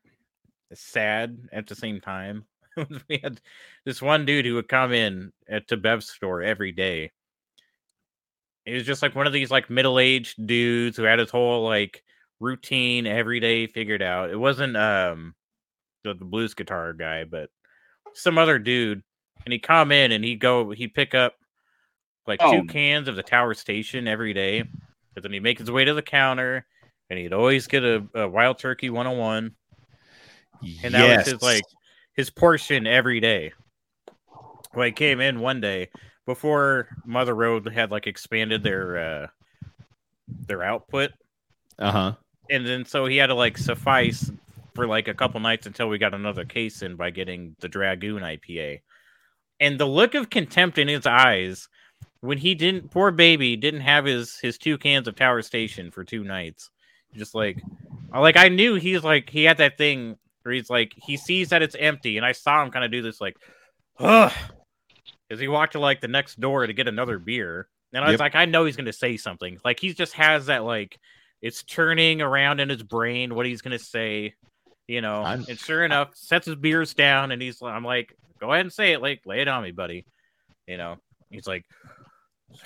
[0.73, 2.45] sad at the same time.
[3.09, 3.41] we had
[3.85, 7.11] this one dude who would come in at to Bev's store every day.
[8.65, 11.63] He was just like one of these like middle aged dudes who had his whole
[11.63, 12.03] like
[12.39, 14.29] routine every day figured out.
[14.29, 15.35] It wasn't um
[16.03, 17.49] the, the blues guitar guy, but
[18.13, 19.03] some other dude.
[19.45, 21.35] And he'd come in and he'd go he'd pick up
[22.27, 22.61] like Oh.
[22.61, 24.63] two cans of the Tower Station every day.
[25.13, 26.65] But then he'd make his way to the counter
[27.09, 29.51] and he'd always get a, a Wild Turkey 101.
[30.83, 31.63] And that was his like
[32.15, 33.51] his portion every day.
[34.73, 35.89] Well, he came in one day
[36.25, 39.27] before Mother Road had like expanded their uh
[40.47, 41.11] their output.
[41.77, 42.13] uh-huh.
[42.49, 44.31] And then so he had to like suffice
[44.73, 48.21] for like a couple nights until we got another case in by getting the Dragoon
[48.23, 48.81] IPA.
[49.63, 51.67] And the look of contempt in his eyes
[52.21, 56.03] when he didn't poor baby didn't have his his two cans of Tower Station for
[56.03, 56.69] two nights.
[57.15, 57.57] Just like
[58.13, 61.61] like I knew he's like he had that thing where he's like he sees that
[61.61, 63.37] it's empty and I saw him kind of do this like
[63.99, 64.31] ugh
[65.29, 67.67] because he walked to like the next door to get another beer.
[67.93, 68.19] And I was Yep.
[68.19, 69.59] like, I know he's gonna say something.
[69.63, 70.97] Like he just has that like
[71.41, 74.33] it's turning around in his brain what he's gonna say,
[74.87, 75.21] you know.
[75.21, 78.73] I'm- and sure enough, sets his beers down and he's I'm like, go ahead and
[78.73, 80.05] say it, like lay it on me, buddy.
[80.67, 80.97] You know,
[81.29, 81.65] he's like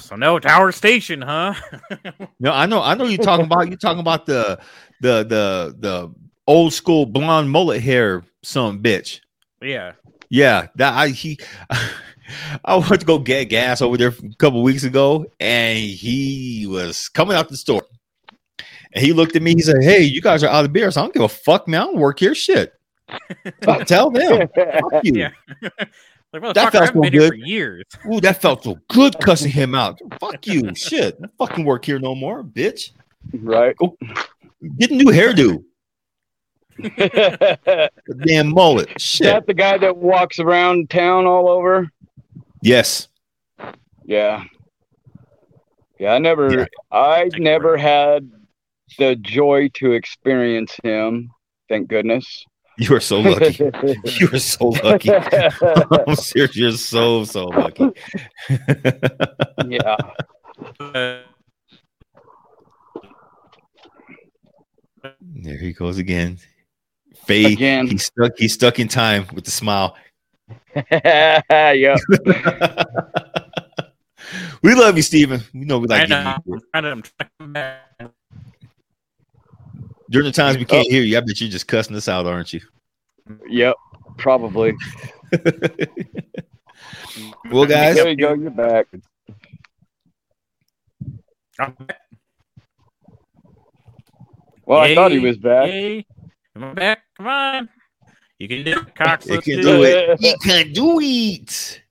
[0.00, 1.54] So no Tower Station, huh?
[2.40, 4.58] No, I know, I know you're talking about you're talking about the
[5.00, 6.14] the the the
[6.46, 9.20] old school blonde mullet hair some bitch.
[9.62, 9.92] yeah.
[10.30, 11.38] Yeah, that I he
[12.64, 17.08] I went to go get gas over there a couple weeks ago, and he was
[17.08, 17.82] coming out the store.
[18.92, 20.90] And he looked at me, he said, Hey, you guys are out of beer.
[20.90, 21.80] So I don't give a fuck, man.
[21.80, 22.34] I don't work here.
[22.34, 22.77] Shit.
[23.66, 24.48] I'll tell them.
[24.54, 25.12] Fuck you.
[25.14, 25.30] Yeah.
[26.32, 27.46] like, well, That felt so been here for good.
[27.46, 27.84] years.
[28.12, 29.98] Ooh, that felt so good cussing him out.
[30.20, 30.74] Fuck you.
[30.76, 31.16] Shit.
[31.16, 32.90] I don't fucking work here no more, bitch.
[33.34, 33.74] right.
[34.78, 35.62] Get a new hairdo.
[38.24, 39.00] Damn mullet.
[39.00, 39.24] Shit.
[39.26, 41.90] that the guy that walks around town all over?
[42.62, 43.08] Yes.
[44.04, 44.44] Yeah.
[45.98, 46.66] Yeah, I never Yeah.
[46.92, 48.30] I Thank never had
[48.98, 51.30] the joy to experience him.
[51.68, 52.44] Thank goodness.
[52.78, 53.64] You are so lucky.
[54.20, 55.10] You are so lucky.
[56.06, 56.56] I'm serious.
[56.56, 57.90] You're so, so lucky.
[59.68, 59.96] yeah.
[65.20, 66.38] There he goes again.
[67.26, 67.88] Faye, Again.
[67.88, 68.32] he's stuck.
[68.38, 69.96] He's stuck in time with the smile.
[70.92, 71.96] yeah.
[74.62, 75.40] we love you, Stephen.
[75.52, 76.36] We know we I like know.
[76.46, 76.60] you.
[76.74, 78.10] I'm trying to- I'm trying to come back.
[80.10, 82.52] During the times we can't hear you, I bet you're just cussing us out, aren't
[82.52, 82.60] you?
[83.48, 83.74] Yep.
[84.16, 84.74] Probably.
[87.50, 88.34] Well, guys, There you go.
[88.34, 88.86] You're back.
[91.58, 92.00] I'm back.
[94.66, 95.68] Well, I thought he was back.
[95.68, 96.06] Yay.
[96.54, 97.00] Come on back.
[97.16, 97.68] Come on.
[98.38, 99.26] You can do it, Cox.
[99.26, 100.10] you can do do it.
[100.10, 100.22] it.
[100.22, 101.82] You can do it.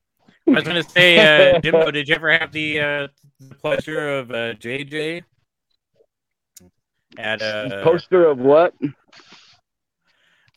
[0.48, 3.08] I was gonna say, uh, Jimbo, did you ever have the, uh,
[3.40, 5.24] the pleasure of uh, JJ
[7.18, 8.74] at uh, Poster of what?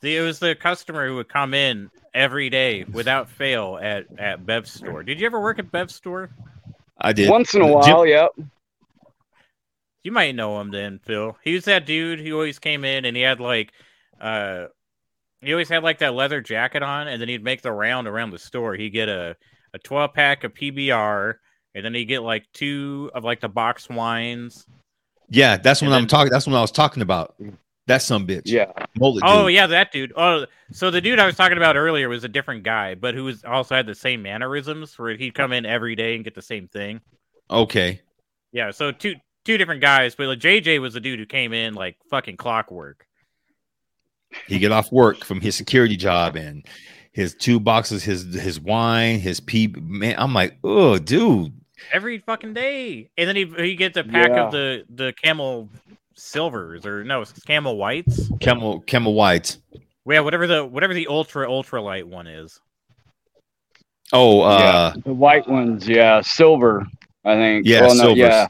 [0.01, 4.45] the, it was the customer who would come in every day without fail at at
[4.45, 5.03] Bev's store.
[5.03, 6.29] Did you ever work at Bev's store?
[6.99, 7.29] I did.
[7.29, 8.31] Once in a Jim- while, yep.
[10.03, 11.37] You might know him then, Phil.
[11.43, 13.71] He was that dude who always came in and he had like,
[14.19, 14.65] uh,
[15.41, 18.31] he always had like that leather jacket on, and then he'd make the round around
[18.31, 18.75] the store.
[18.75, 19.35] He'd get a
[19.73, 21.35] a twelve pack of PBR,
[21.75, 24.65] and then he'd get like two of like the box wines.
[25.31, 26.29] Yeah, that's what And I'm talking.
[26.31, 27.35] That's what I was talking about.
[27.87, 28.43] That some bitch.
[28.45, 28.71] Yeah.
[28.99, 29.55] Mullet Oh dude.
[29.55, 30.13] yeah, that dude.
[30.15, 33.23] Oh, so the dude I was talking about earlier was a different guy, but who
[33.23, 36.41] was also had the same mannerisms, where he'd come in every day and get the
[36.41, 37.01] same thing.
[37.49, 38.01] Okay.
[38.51, 39.15] Yeah, so two
[39.45, 43.07] two different guys, but like JJ was the dude who came in like fucking clockwork.
[44.47, 46.65] He get off work from his security job and
[47.13, 49.67] his two boxes, his his wine, his pee.
[49.67, 51.53] Man, I'm like, oh, dude.
[51.91, 53.09] Every fucking day.
[53.17, 54.45] And then he he gets a pack Yeah.
[54.45, 55.69] of the the camel
[56.15, 58.29] silvers or no, camel whites.
[58.39, 59.57] Camel Camel White.
[60.07, 62.59] Yeah, whatever the whatever the ultra ultra light one is.
[64.13, 66.19] Oh, uh, The white ones, yeah.
[66.21, 66.85] Silver,
[67.23, 67.65] I think.
[67.65, 68.17] Yeah, Well, no, silvers.
[68.17, 68.47] yeah.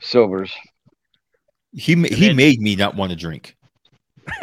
[0.00, 0.52] Silvers.
[1.72, 3.56] he he then- made me not want to drink.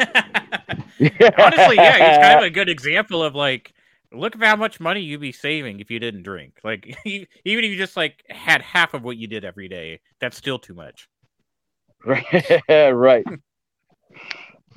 [0.00, 3.72] Honestly, yeah, he's kind of a good example of like,
[4.18, 6.58] look at how much money you'd be saving if you didn't drink.
[6.64, 10.36] Like, even if you just like had half of what you did every day, that's
[10.36, 11.08] still too much.
[12.04, 13.24] right.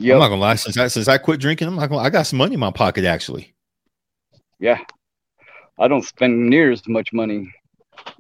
[0.02, 0.14] Yeah.
[0.14, 0.56] I'm not gonna lie.
[0.56, 2.02] Since I since I quit drinking, I'm not gonna.
[2.02, 3.54] I got some money in my pocket actually.
[4.58, 4.80] Yeah.
[5.78, 7.54] I don't spend near as much money.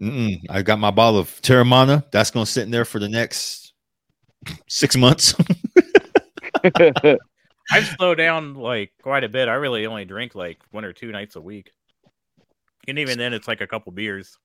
[0.01, 0.41] Mm-mm.
[0.49, 2.03] I got my bottle of Teremana.
[2.11, 3.71] That's gonna sit in there for the next
[4.67, 5.33] six months.
[7.71, 9.47] I've slowed down like quite a bit.
[9.47, 11.71] I really only drink like one or two nights a week,
[12.87, 14.37] and even then, it's like a couple beers.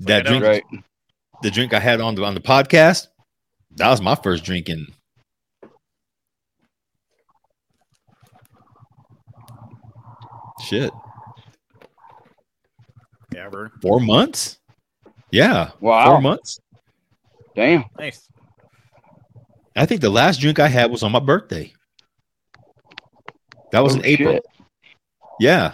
[0.00, 0.64] that drink, right.
[1.42, 3.08] the drink I had on the on the podcast,
[3.76, 4.86] that was my first drink in
[10.64, 10.92] shit
[13.36, 13.70] ever.
[13.80, 14.58] four months.
[15.30, 16.06] Yeah, Wow.
[16.06, 16.58] four months.
[17.54, 17.84] Damn.
[17.98, 18.28] Nice.
[19.76, 21.72] I think the last drink I had was on my birthday.
[23.72, 24.34] That was Oh, in April.
[24.34, 24.46] shit.
[25.40, 25.72] Yeah.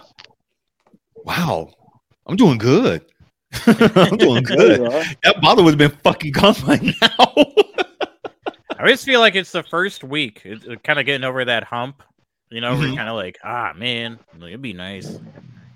[1.25, 1.71] Wow.
[2.27, 3.05] I'm doing good.
[3.67, 4.59] I'm doing good.
[4.59, 5.05] There you are.
[5.25, 7.35] That bottle would have been fucking gone by now.
[8.79, 12.03] I always feel like it's the first week, it's kind of getting over that hump.
[12.51, 12.97] You know, we're Mhm.
[12.97, 15.19] kind of like, ah, man, it'd be nice.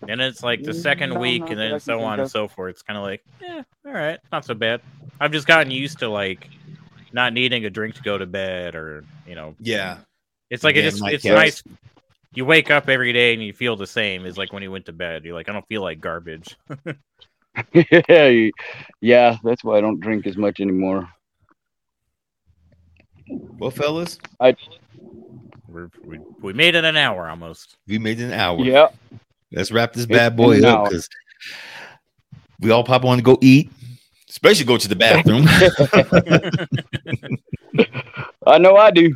[0.06, 2.70] Then it's like the second week, and then so on and so forth.
[2.74, 4.80] It's kind of like, yeah, all right, not so bad.
[5.18, 6.48] I've just gotten used to like
[7.12, 9.98] not needing a drink to go to bed, or you know, yeah.
[10.50, 11.34] it's like Yeah, it just Mike, it's yes.
[11.34, 11.62] nice.
[12.32, 14.86] You wake up every day and you feel the same as like when you went
[14.86, 15.24] to bed.
[15.24, 16.56] You're like, I don't feel like garbage.
[19.00, 21.08] yeah, that's why I don't drink as much anymore.
[23.58, 24.18] Well, fellas,
[25.68, 27.76] We're, we we made it an hour almost.
[27.86, 28.60] we made it an hour.
[28.60, 28.88] Yeah.
[29.52, 31.08] Let's wrap this bad boy been up because
[32.60, 33.72] we all probably want to go eat,
[34.28, 35.44] especially go to the bathroom.
[38.46, 39.12] I know I do.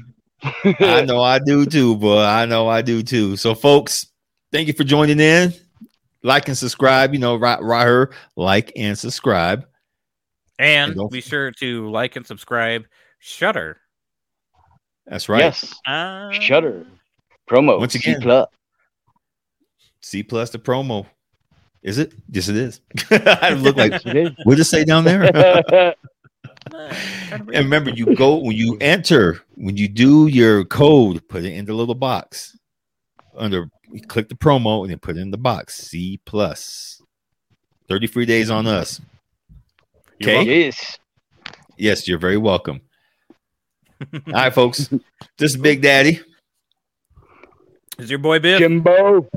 [0.80, 2.20] I know I do too, boy.
[2.22, 3.36] I know I do too.
[3.36, 4.06] So, folks,
[4.52, 5.52] thank you for joining in.
[6.22, 7.12] Like and subscribe.
[7.12, 9.66] You know, right, right her, like and subscribe.
[10.58, 12.84] And And be sure to like and subscribe.
[13.18, 13.78] Shudder.
[15.06, 15.40] That's right.
[15.40, 15.74] Yes.
[15.86, 16.86] Uh, Shudder.
[17.48, 17.78] Promo.
[17.78, 18.22] Once C again.
[18.22, 18.48] plus.
[20.00, 21.06] C plus the promo.
[21.82, 22.14] Is it?
[22.30, 22.80] Yes, it is.
[23.10, 23.92] I look like
[24.44, 25.94] what does it say down there?
[26.70, 31.44] kind of and remember, you go when you enter, when you do your code, put
[31.44, 32.56] it in the little box
[33.36, 33.68] under.
[33.92, 35.74] You click the promo and then put it in the box.
[35.76, 37.00] C plus.
[37.88, 39.00] Thirty free days on us.
[40.22, 40.64] Okay.
[40.66, 40.98] yes.
[41.76, 42.80] Yes, you're very welcome.
[44.12, 44.88] All right, folks.
[45.38, 46.20] This is Big Daddy,
[47.98, 48.58] Is your boy Biff?
[48.58, 49.28] Jimbo.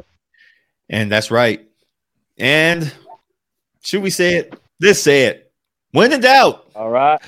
[0.90, 1.68] and that's right.
[2.38, 2.94] And
[3.84, 4.54] should we say it?
[4.80, 5.52] Let's say it.
[5.92, 7.20] When in doubt, All right.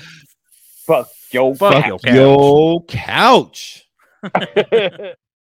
[0.86, 1.54] Fuck yo.
[1.54, 2.04] Fuck fuck.
[2.04, 3.84] your yo couch.